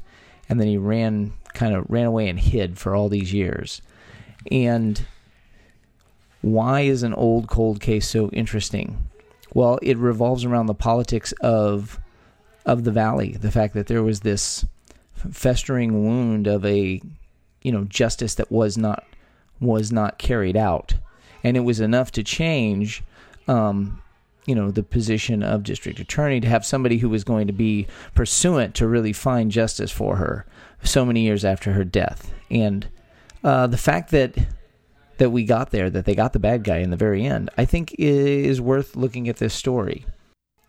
and 0.50 0.60
then 0.60 0.68
he 0.68 0.78
ran 0.78 1.34
kind 1.56 1.74
of 1.74 1.86
ran 1.90 2.06
away 2.06 2.28
and 2.30 2.40
hid 2.40 2.78
for 2.78 2.96
all 2.96 3.10
these 3.10 3.34
years. 3.34 3.82
And 4.52 5.06
why 6.42 6.82
is 6.82 7.02
an 7.02 7.14
old 7.14 7.48
cold 7.48 7.80
case 7.80 8.08
so 8.08 8.30
interesting? 8.30 9.08
Well, 9.54 9.80
it 9.82 9.98
revolves 9.98 10.46
around 10.46 10.68
the 10.68 10.76
politics 10.76 11.32
of 11.42 12.00
of 12.66 12.84
the 12.84 12.92
valley, 12.92 13.32
the 13.40 13.52
fact 13.52 13.74
that 13.76 13.88
there 13.88 14.04
was 14.04 14.22
this 14.22 14.66
festering 15.32 16.04
wound 16.04 16.48
of 16.48 16.66
a 16.66 17.02
you 17.62 17.72
know 17.72 17.86
justice 17.86 18.36
that 18.36 18.52
was 18.52 18.78
not 18.78 19.04
was 19.60 19.92
not 19.92 20.20
carried 20.20 20.58
out, 20.58 20.96
and 21.44 21.58
it 21.58 21.62
was 21.62 21.80
enough 21.80 22.12
to 22.12 22.24
change 22.24 23.02
um, 23.48 24.02
you 24.46 24.56
know 24.56 24.72
the 24.72 24.84
position 24.84 25.44
of 25.44 25.64
district 25.64 26.00
attorney 26.00 26.40
to 26.40 26.48
have 26.48 26.66
somebody 26.66 26.98
who 26.98 27.10
was 27.10 27.24
going 27.24 27.48
to 27.48 27.54
be 27.54 27.88
pursuant 28.14 28.76
to 28.76 28.88
really 28.88 29.14
find 29.14 29.52
justice 29.52 29.92
for 29.92 30.18
her 30.18 30.46
so 30.84 31.06
many 31.06 31.22
years 31.22 31.44
after 31.44 31.74
her 31.74 31.84
death. 31.84 32.32
And 32.52 32.88
uh, 33.44 33.68
the 33.68 33.78
fact 33.78 34.12
that 34.12 34.36
that 35.18 35.30
we 35.32 35.46
got 35.46 35.72
there 35.72 35.90
that 35.90 36.06
they 36.06 36.16
got 36.16 36.34
the 36.34 36.40
bad 36.40 36.64
guy 36.64 36.80
in 36.80 36.90
the 36.90 36.98
very 36.98 37.26
end 37.26 37.50
i 37.58 37.64
think 37.64 37.96
is 37.98 38.60
worth 38.60 38.96
looking 38.96 39.30
at 39.30 39.38
this 39.38 39.54
story. 39.54 40.06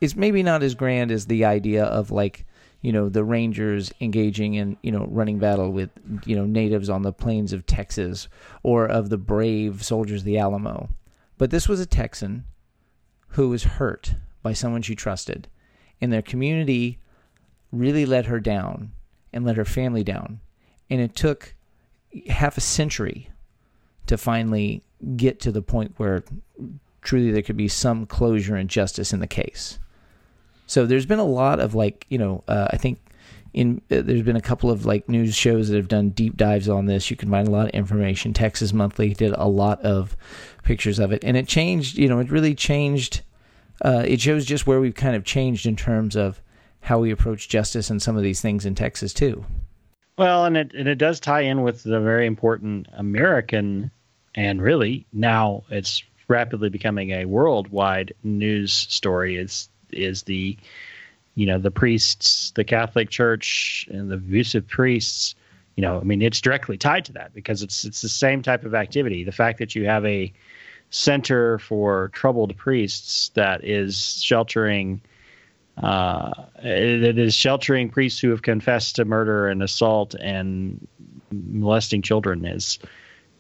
It's 0.00 0.14
maybe 0.14 0.42
not 0.42 0.62
as 0.62 0.74
grand 0.74 1.10
as 1.10 1.26
the 1.26 1.44
idea 1.44 1.84
of 1.84 2.10
like 2.10 2.46
you 2.82 2.92
know 2.92 3.08
the 3.08 3.24
rangers 3.24 3.92
engaging 4.00 4.54
in 4.54 4.76
you 4.82 4.92
know 4.92 5.06
running 5.10 5.38
battle 5.38 5.72
with 5.72 5.90
you 6.24 6.36
know 6.36 6.44
natives 6.44 6.88
on 6.88 7.02
the 7.02 7.12
plains 7.12 7.52
of 7.52 7.66
texas 7.66 8.28
or 8.62 8.86
of 8.86 9.08
the 9.08 9.18
brave 9.18 9.84
soldiers 9.84 10.20
of 10.20 10.26
the 10.26 10.38
alamo. 10.38 10.88
But 11.38 11.50
this 11.50 11.68
was 11.68 11.80
a 11.80 11.86
texan 11.86 12.44
who 13.36 13.50
was 13.50 13.64
hurt 13.64 14.14
by 14.42 14.54
someone 14.54 14.80
she 14.80 14.94
trusted, 14.94 15.46
and 16.00 16.10
their 16.10 16.22
community 16.22 16.98
really 17.70 18.06
let 18.06 18.26
her 18.26 18.40
down 18.40 18.92
and 19.30 19.44
let 19.44 19.58
her 19.58 19.64
family 19.64 20.02
down. 20.02 20.40
And 20.88 21.02
it 21.02 21.14
took 21.14 21.54
half 22.30 22.56
a 22.56 22.62
century 22.62 23.28
to 24.06 24.16
finally 24.16 24.82
get 25.16 25.38
to 25.40 25.52
the 25.52 25.60
point 25.60 25.92
where 25.98 26.24
truly 27.02 27.30
there 27.30 27.42
could 27.42 27.58
be 27.58 27.68
some 27.68 28.06
closure 28.06 28.56
and 28.56 28.70
justice 28.70 29.12
in 29.12 29.20
the 29.20 29.26
case. 29.26 29.78
So 30.66 30.86
there's 30.86 31.06
been 31.06 31.18
a 31.18 31.24
lot 31.24 31.60
of 31.60 31.74
like, 31.74 32.06
you 32.08 32.16
know, 32.16 32.42
uh, 32.48 32.68
I 32.70 32.78
think 32.78 32.98
in 33.52 33.82
uh, 33.90 34.00
there's 34.00 34.22
been 34.22 34.36
a 34.36 34.40
couple 34.40 34.70
of 34.70 34.86
like 34.86 35.08
news 35.08 35.34
shows 35.34 35.68
that 35.68 35.76
have 35.76 35.88
done 35.88 36.10
deep 36.10 36.36
dives 36.36 36.68
on 36.68 36.86
this. 36.86 37.10
You 37.10 37.16
can 37.16 37.30
find 37.30 37.48
a 37.48 37.50
lot 37.50 37.68
of 37.68 37.74
information. 37.74 38.32
Texas 38.32 38.72
Monthly 38.72 39.12
did 39.12 39.32
a 39.32 39.46
lot 39.46 39.80
of 39.82 40.16
pictures 40.62 40.98
of 40.98 41.12
it, 41.12 41.22
and 41.22 41.36
it 41.36 41.48
changed. 41.48 41.98
You 41.98 42.08
know, 42.08 42.18
it 42.18 42.30
really 42.30 42.54
changed. 42.54 43.22
Uh, 43.82 44.04
it 44.06 44.20
shows 44.20 44.44
just 44.44 44.66
where 44.66 44.80
we've 44.80 44.94
kind 44.94 45.16
of 45.16 45.24
changed 45.24 45.66
in 45.66 45.76
terms 45.76 46.16
of 46.16 46.40
how 46.80 46.98
we 46.98 47.10
approach 47.10 47.48
justice 47.48 47.90
and 47.90 48.00
some 48.00 48.16
of 48.16 48.22
these 48.22 48.40
things 48.40 48.64
in 48.64 48.74
Texas 48.74 49.12
too. 49.12 49.44
Well, 50.18 50.46
and 50.46 50.56
it 50.56 50.72
and 50.72 50.88
it 50.88 50.96
does 50.96 51.20
tie 51.20 51.42
in 51.42 51.62
with 51.62 51.82
the 51.82 52.00
very 52.00 52.26
important 52.26 52.86
American, 52.94 53.90
and 54.34 54.62
really 54.62 55.06
now 55.12 55.64
it's 55.68 56.02
rapidly 56.28 56.70
becoming 56.70 57.10
a 57.10 57.26
worldwide 57.26 58.14
news 58.22 58.72
story. 58.72 59.36
Is 59.36 59.68
is 59.92 60.22
the 60.22 60.56
you 61.34 61.44
know 61.44 61.58
the 61.58 61.70
priests, 61.70 62.52
the 62.52 62.64
Catholic 62.64 63.10
Church, 63.10 63.86
and 63.90 64.10
the 64.10 64.14
abusive 64.14 64.66
priests. 64.66 65.34
You 65.76 65.82
know, 65.82 66.00
I 66.00 66.04
mean, 66.04 66.22
it's 66.22 66.40
directly 66.40 66.78
tied 66.78 67.04
to 67.06 67.12
that 67.12 67.34
because 67.34 67.62
it's 67.62 67.84
it's 67.84 68.00
the 68.00 68.08
same 68.08 68.40
type 68.40 68.64
of 68.64 68.74
activity. 68.74 69.22
The 69.22 69.32
fact 69.32 69.58
that 69.58 69.74
you 69.74 69.84
have 69.84 70.06
a 70.06 70.32
center 70.90 71.58
for 71.58 72.08
troubled 72.08 72.56
priests 72.56 73.30
that 73.34 73.64
is 73.64 74.22
sheltering 74.22 75.00
uh, 75.82 76.30
that 76.62 77.18
is 77.18 77.34
sheltering 77.34 77.90
priests 77.90 78.18
who 78.18 78.30
have 78.30 78.42
confessed 78.42 78.96
to 78.96 79.04
murder 79.04 79.48
and 79.48 79.62
assault 79.62 80.14
and 80.20 80.86
molesting 81.30 82.00
children 82.00 82.46
is, 82.46 82.78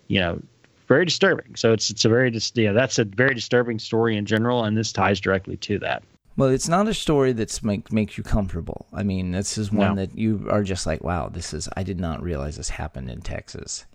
you 0.08 0.20
know, 0.20 0.38
very 0.86 1.06
disturbing. 1.06 1.56
So 1.56 1.72
it's 1.72 1.88
it's 1.88 2.04
a 2.04 2.08
very 2.08 2.30
dis- 2.30 2.52
yeah 2.54 2.72
that's 2.72 2.98
a 2.98 3.04
very 3.04 3.34
disturbing 3.34 3.78
story 3.78 4.16
in 4.16 4.26
general, 4.26 4.64
and 4.64 4.76
this 4.76 4.92
ties 4.92 5.18
directly 5.18 5.56
to 5.58 5.78
that. 5.78 6.02
Well, 6.36 6.50
it's 6.50 6.68
not 6.68 6.86
a 6.86 6.92
story 6.92 7.32
that's 7.32 7.62
make 7.62 7.90
makes 7.90 8.18
you 8.18 8.22
comfortable. 8.22 8.86
I 8.92 9.02
mean, 9.02 9.30
this 9.30 9.56
is 9.56 9.72
one 9.72 9.96
No. 9.96 10.02
that 10.02 10.18
you 10.18 10.46
are 10.50 10.62
just 10.62 10.86
like, 10.86 11.02
wow, 11.02 11.30
this 11.30 11.54
is. 11.54 11.68
I 11.76 11.82
did 11.82 11.98
not 11.98 12.22
realize 12.22 12.58
this 12.58 12.68
happened 12.68 13.08
in 13.08 13.22
Texas, 13.22 13.86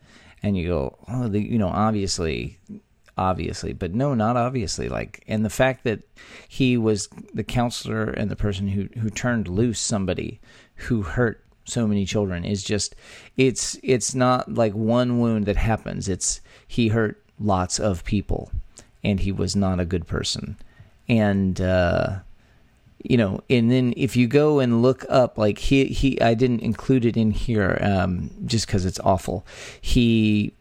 and 0.42 0.58
you 0.58 0.68
go, 0.68 0.98
oh, 1.08 1.28
the, 1.28 1.40
you 1.40 1.60
know, 1.60 1.68
obviously, 1.70 2.58
obviously, 3.18 3.74
but 3.74 3.94
no, 3.94 4.14
not 4.14 4.38
obviously. 4.38 4.90
Like, 4.90 5.24
and 5.28 5.44
the 5.46 5.50
fact 5.50 5.84
that 5.84 6.02
he 6.48 6.78
was 6.78 7.10
the 7.34 7.44
counselor 7.44 8.06
and 8.06 8.30
the 8.30 8.36
person 8.36 8.68
who 8.68 8.88
who 9.00 9.10
turned 9.10 9.48
loose 9.48 9.80
somebody 9.80 10.40
who 10.76 11.04
hurt 11.04 11.44
so 11.66 11.88
many 11.88 12.06
children 12.06 12.44
is 12.44 12.64
just, 12.64 12.96
it's 13.38 13.78
it's 13.84 14.16
not 14.16 14.54
like 14.54 14.74
one 14.74 15.20
wound 15.20 15.46
that 15.46 15.58
happens. 15.58 16.10
It's 16.10 16.42
he 16.68 16.90
hurt 16.90 17.22
lots 17.40 17.80
of 17.80 18.04
people, 18.04 18.52
and 19.04 19.20
he 19.20 19.32
was 19.32 19.56
not 19.56 19.80
a 19.80 19.86
good 19.86 20.08
person, 20.08 20.58
and. 21.08 21.60
uh 21.62 22.20
you 23.04 23.18
know 23.18 23.42
and 23.50 23.72
then 23.72 23.94
if 23.98 24.16
you 24.16 24.28
go 24.28 24.60
and 24.60 24.82
look 24.82 25.06
up 25.10 25.38
like 25.38 25.58
he 25.58 25.86
he 25.86 26.22
i 26.22 26.36
didn't 26.36 26.60
include 26.60 27.04
it 27.04 27.18
in 27.18 27.32
here 27.32 27.80
um 27.82 28.30
just 28.46 28.68
because 28.68 28.86
it's 28.86 29.00
awful 29.00 29.46
he 29.82 30.54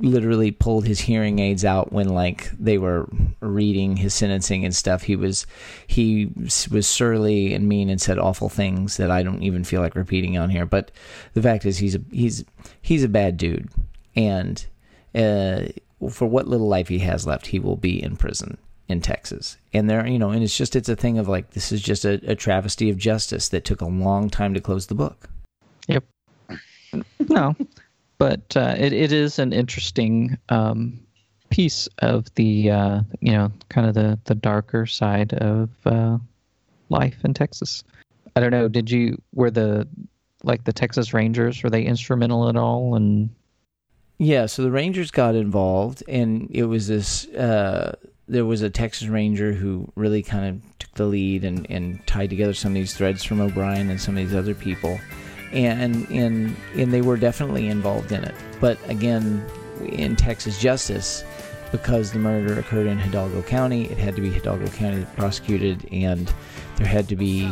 literally 0.00 0.50
pulled 0.50 0.86
his 0.86 1.00
hearing 1.00 1.38
aids 1.38 1.64
out 1.64 1.92
when 1.92 2.08
like 2.08 2.50
they 2.58 2.78
were 2.78 3.08
reading 3.40 3.96
his 3.96 4.14
sentencing 4.14 4.64
and 4.64 4.74
stuff 4.74 5.02
he 5.02 5.16
was 5.16 5.46
he 5.86 6.30
was 6.70 6.86
surly 6.86 7.54
and 7.54 7.68
mean 7.68 7.88
and 7.88 8.00
said 8.00 8.18
awful 8.18 8.48
things 8.48 8.96
that 8.96 9.10
i 9.10 9.22
don't 9.22 9.42
even 9.42 9.64
feel 9.64 9.80
like 9.80 9.94
repeating 9.94 10.38
on 10.38 10.50
here 10.50 10.66
but 10.66 10.90
the 11.34 11.42
fact 11.42 11.64
is 11.64 11.78
he's 11.78 11.94
a 11.94 12.00
he's 12.10 12.44
he's 12.80 13.04
a 13.04 13.08
bad 13.08 13.36
dude 13.36 13.68
and 14.14 14.66
uh 15.14 15.62
for 16.10 16.26
what 16.26 16.46
little 16.46 16.68
life 16.68 16.88
he 16.88 17.00
has 17.00 17.26
left 17.26 17.48
he 17.48 17.58
will 17.58 17.76
be 17.76 18.02
in 18.02 18.16
prison 18.16 18.56
in 18.88 19.02
Texas. 19.02 19.58
And 19.72 19.88
there, 19.88 20.06
you 20.06 20.18
know, 20.18 20.30
and 20.30 20.42
it's 20.42 20.56
just 20.56 20.74
it's 20.74 20.88
a 20.88 20.96
thing 20.96 21.18
of 21.18 21.28
like 21.28 21.50
this 21.50 21.70
is 21.70 21.82
just 21.82 22.04
a, 22.04 22.14
a 22.30 22.34
travesty 22.34 22.88
of 22.90 22.96
justice 22.96 23.48
that 23.50 23.64
took 23.64 23.80
a 23.80 23.86
long 23.86 24.30
time 24.30 24.54
to 24.54 24.60
close 24.60 24.86
the 24.86 24.94
book. 24.94 25.28
Yep. 25.86 26.04
No, 27.28 27.54
but 28.18 28.56
uh, 28.56 28.74
it 28.76 28.92
it 28.92 29.12
is 29.12 29.38
an 29.38 29.52
interesting 29.52 30.36
um, 30.48 31.00
piece 31.50 31.88
of 31.98 32.32
the 32.34 32.70
uh, 32.70 33.00
you 33.20 33.32
know 33.32 33.50
kind 33.68 33.86
of 33.86 33.94
the 33.94 34.18
the 34.24 34.34
darker 34.34 34.86
side 34.86 35.32
of 35.34 35.70
uh, 35.86 36.18
life 36.88 37.16
in 37.24 37.34
Texas. 37.34 37.84
I 38.36 38.40
don't 38.40 38.50
know. 38.50 38.68
Did 38.68 38.90
you 38.90 39.20
were 39.34 39.50
the 39.50 39.88
like 40.42 40.64
the 40.64 40.72
Texas 40.72 41.14
Rangers 41.14 41.62
were 41.62 41.70
they 41.70 41.82
instrumental 41.82 42.48
at 42.48 42.56
all? 42.56 42.94
And 42.94 43.30
Yeah, 44.18 44.46
so 44.46 44.62
the 44.62 44.70
Rangers 44.70 45.10
got 45.10 45.34
involved, 45.34 46.02
and 46.08 46.48
it 46.50 46.64
was 46.64 46.88
this. 46.88 47.26
Uh, 47.28 47.96
there 48.28 48.44
was 48.44 48.62
a 48.62 48.70
Texas 48.70 49.08
Ranger 49.08 49.52
who 49.52 49.90
really 49.94 50.22
kind 50.22 50.46
of 50.46 50.78
took 50.78 50.92
the 50.94 51.06
lead 51.06 51.44
and, 51.44 51.66
and 51.70 52.06
tied 52.06 52.28
together 52.28 52.52
some 52.52 52.72
of 52.72 52.74
these 52.74 52.94
threads 52.94 53.24
from 53.24 53.40
O'Brien 53.40 53.88
and 53.88 53.98
some 53.98 54.18
of 54.18 54.22
these 54.22 54.36
other 54.36 54.54
people, 54.54 55.00
and 55.52 56.08
and 56.10 56.56
and 56.74 56.92
they 56.92 57.02
were 57.02 57.16
definitely 57.16 57.68
involved 57.68 58.12
in 58.12 58.24
it. 58.24 58.34
But 58.60 58.78
again, 58.88 59.44
in 59.84 60.16
Texas 60.16 60.58
justice, 60.58 61.24
because 61.72 62.12
the 62.12 62.18
murder 62.18 62.58
occurred 62.58 62.86
in 62.86 62.98
Hidalgo 62.98 63.42
County, 63.42 63.86
it 63.86 63.98
had 63.98 64.16
to 64.16 64.22
be 64.22 64.30
Hidalgo 64.30 64.68
County 64.68 64.98
that 65.00 65.16
prosecuted, 65.16 65.88
and 65.92 66.32
there 66.76 66.86
had 66.86 67.08
to 67.08 67.16
be 67.16 67.50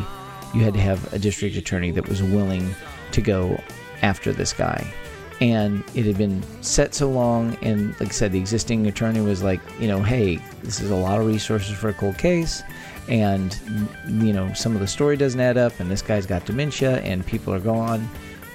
you 0.54 0.62
had 0.62 0.74
to 0.74 0.80
have 0.80 1.12
a 1.12 1.18
district 1.18 1.56
attorney 1.56 1.90
that 1.90 2.08
was 2.08 2.22
willing 2.22 2.74
to 3.12 3.20
go 3.20 3.60
after 4.02 4.32
this 4.32 4.52
guy 4.52 4.92
and 5.40 5.84
it 5.94 6.04
had 6.04 6.16
been 6.16 6.42
set 6.62 6.94
so 6.94 7.10
long 7.10 7.56
and 7.62 7.88
like 8.00 8.08
i 8.08 8.12
said 8.12 8.32
the 8.32 8.38
existing 8.38 8.86
attorney 8.86 9.20
was 9.20 9.42
like 9.42 9.60
you 9.78 9.86
know 9.86 10.02
hey 10.02 10.36
this 10.62 10.80
is 10.80 10.90
a 10.90 10.96
lot 10.96 11.20
of 11.20 11.26
resources 11.26 11.76
for 11.76 11.88
a 11.88 11.94
cold 11.94 12.16
case 12.16 12.62
and 13.08 13.58
you 14.08 14.32
know 14.32 14.52
some 14.52 14.74
of 14.74 14.80
the 14.80 14.86
story 14.86 15.16
doesn't 15.16 15.40
add 15.40 15.56
up 15.56 15.78
and 15.78 15.90
this 15.90 16.02
guy's 16.02 16.26
got 16.26 16.44
dementia 16.44 16.98
and 16.98 17.24
people 17.24 17.52
are 17.54 17.60
gone 17.60 18.08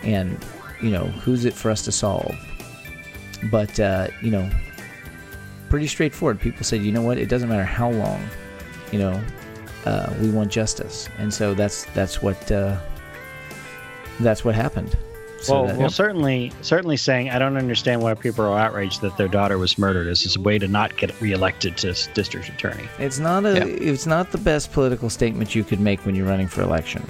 and 0.03 0.37
you 0.81 0.89
know 0.89 1.05
who's 1.05 1.45
it 1.45 1.53
for 1.53 1.71
us 1.71 1.83
to 1.85 1.91
solve? 1.91 2.35
But 3.49 3.79
uh, 3.79 4.07
you 4.21 4.31
know 4.31 4.49
pretty 5.69 5.87
straightforward. 5.87 6.39
People 6.39 6.63
said 6.63 6.81
you 6.81 6.91
know 6.91 7.01
what? 7.01 7.17
It 7.17 7.29
doesn't 7.29 7.49
matter 7.49 7.63
how 7.63 7.91
long 7.91 8.21
you 8.91 8.99
know 8.99 9.23
uh, 9.85 10.13
we 10.21 10.29
want 10.29 10.51
justice. 10.51 11.09
And 11.17 11.33
so 11.33 11.53
that's 11.53 11.85
that's 11.93 12.21
what 12.21 12.51
uh, 12.51 12.77
that's 14.19 14.43
what 14.43 14.55
happened 14.55 14.97
so 15.41 15.53
well, 15.53 15.67
that- 15.67 15.77
well, 15.77 15.89
certainly, 15.89 16.51
certainly 16.61 16.97
saying 16.97 17.29
I 17.29 17.39
don't 17.39 17.57
understand 17.57 18.01
why 18.01 18.13
people 18.13 18.45
are 18.45 18.57
outraged 18.59 19.01
that 19.01 19.17
their 19.17 19.27
daughter 19.27 19.57
was 19.57 19.77
murdered 19.77 20.07
is 20.07 20.35
a 20.35 20.39
way 20.39 20.57
to 20.59 20.67
not 20.67 20.95
get 20.97 21.19
reelected 21.21 21.77
to 21.77 21.93
district 22.13 22.49
attorney. 22.49 22.87
It's 22.99 23.19
not 23.19 23.45
a. 23.45 23.53
Yeah. 23.55 23.65
It's 23.65 24.05
not 24.05 24.31
the 24.31 24.37
best 24.37 24.71
political 24.71 25.09
statement 25.09 25.55
you 25.55 25.63
could 25.63 25.79
make 25.79 26.05
when 26.05 26.15
you're 26.15 26.27
running 26.27 26.47
for 26.47 26.61
election. 26.61 27.03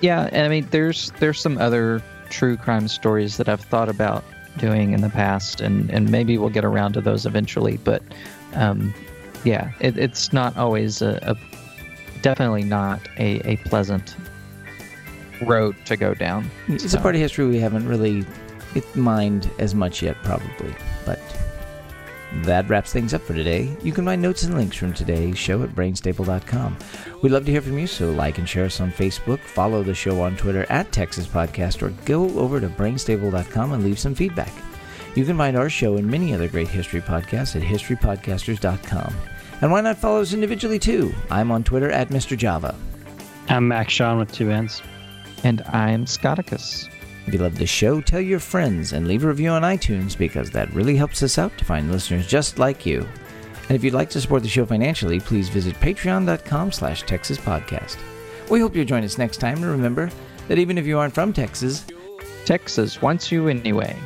yeah, 0.00 0.28
and 0.32 0.44
I 0.44 0.48
mean 0.48 0.66
there's 0.70 1.12
there's 1.20 1.40
some 1.40 1.58
other 1.58 2.02
true 2.30 2.56
crime 2.56 2.88
stories 2.88 3.36
that 3.38 3.48
I've 3.48 3.60
thought 3.60 3.88
about 3.88 4.24
doing 4.58 4.92
in 4.92 5.00
the 5.00 5.10
past, 5.10 5.60
and 5.60 5.90
and 5.90 6.10
maybe 6.10 6.36
we'll 6.38 6.50
get 6.50 6.64
around 6.64 6.92
to 6.94 7.00
those 7.00 7.26
eventually. 7.26 7.76
But 7.78 8.02
um, 8.54 8.92
yeah, 9.44 9.70
it, 9.80 9.96
it's 9.96 10.32
not 10.32 10.56
always 10.56 11.00
a, 11.02 11.18
a 11.22 11.36
definitely 12.22 12.64
not 12.64 13.00
a, 13.18 13.40
a 13.48 13.56
pleasant 13.58 14.14
road 15.40 15.76
to 15.86 15.96
go 15.96 16.14
down. 16.14 16.50
It's 16.68 16.94
a 16.94 17.00
part 17.00 17.14
of 17.14 17.20
history 17.20 17.46
we 17.46 17.58
haven't 17.58 17.88
really 17.88 18.24
mined 18.94 19.50
as 19.58 19.74
much 19.74 20.02
yet, 20.02 20.16
probably. 20.22 20.74
But 21.04 21.20
that 22.44 22.68
wraps 22.68 22.92
things 22.92 23.12
up 23.12 23.22
for 23.22 23.34
today. 23.34 23.76
You 23.82 23.92
can 23.92 24.04
find 24.04 24.22
notes 24.22 24.44
and 24.44 24.54
links 24.54 24.76
from 24.76 24.92
today's 24.92 25.36
show 25.36 25.62
at 25.62 25.70
brainstable.com. 25.70 26.76
We'd 27.22 27.32
love 27.32 27.44
to 27.46 27.50
hear 27.50 27.60
from 27.60 27.78
you, 27.78 27.86
so 27.86 28.10
like 28.12 28.38
and 28.38 28.48
share 28.48 28.66
us 28.66 28.80
on 28.80 28.92
Facebook, 28.92 29.40
follow 29.40 29.82
the 29.82 29.94
show 29.94 30.20
on 30.22 30.36
Twitter 30.36 30.64
at 30.70 30.92
Texas 30.92 31.26
Podcast, 31.26 31.82
or 31.82 31.90
go 32.04 32.38
over 32.38 32.60
to 32.60 32.68
brainstable.com 32.68 33.72
and 33.72 33.84
leave 33.84 33.98
some 33.98 34.14
feedback. 34.14 34.52
You 35.16 35.24
can 35.24 35.36
find 35.36 35.56
our 35.56 35.68
show 35.68 35.96
and 35.96 36.06
many 36.06 36.32
other 36.32 36.46
great 36.48 36.68
history 36.68 37.00
podcasts 37.00 37.56
at 37.56 37.62
historypodcasters.com. 37.62 39.14
And 39.60 39.72
why 39.72 39.80
not 39.80 39.98
follow 39.98 40.20
us 40.20 40.32
individually 40.32 40.78
too? 40.78 41.12
I'm 41.30 41.50
on 41.50 41.64
Twitter 41.64 41.90
at 41.90 42.08
Mr. 42.08 42.36
Java. 42.36 42.74
I'm 43.48 43.66
Max 43.66 43.92
Sean 43.92 44.18
with 44.18 44.32
two 44.32 44.50
N's. 44.50 44.80
And 45.44 45.62
I'm 45.62 46.04
Scotticus. 46.04 46.88
If 47.26 47.34
you 47.34 47.40
love 47.40 47.56
the 47.56 47.66
show, 47.66 48.00
tell 48.00 48.20
your 48.20 48.40
friends 48.40 48.92
and 48.92 49.06
leave 49.06 49.24
a 49.24 49.28
review 49.28 49.50
on 49.50 49.62
iTunes 49.62 50.16
because 50.16 50.50
that 50.50 50.72
really 50.72 50.96
helps 50.96 51.22
us 51.22 51.38
out 51.38 51.56
to 51.58 51.64
find 51.64 51.90
listeners 51.90 52.26
just 52.26 52.58
like 52.58 52.84
you. 52.84 53.06
And 53.68 53.76
if 53.76 53.84
you'd 53.84 53.94
like 53.94 54.10
to 54.10 54.20
support 54.20 54.42
the 54.42 54.48
show 54.48 54.66
financially, 54.66 55.20
please 55.20 55.48
visit 55.48 55.76
patreon.com 55.76 56.72
slash 56.72 57.02
Texas 57.02 57.38
Podcast. 57.38 57.98
We 58.50 58.60
hope 58.60 58.74
you'll 58.74 58.84
join 58.84 59.04
us 59.04 59.16
next 59.16 59.36
time. 59.36 59.58
And 59.58 59.66
remember 59.66 60.10
that 60.48 60.58
even 60.58 60.76
if 60.76 60.86
you 60.86 60.98
aren't 60.98 61.14
from 61.14 61.32
Texas, 61.32 61.84
Texas 62.44 63.00
wants 63.00 63.30
you 63.30 63.48
anyway. 63.48 63.96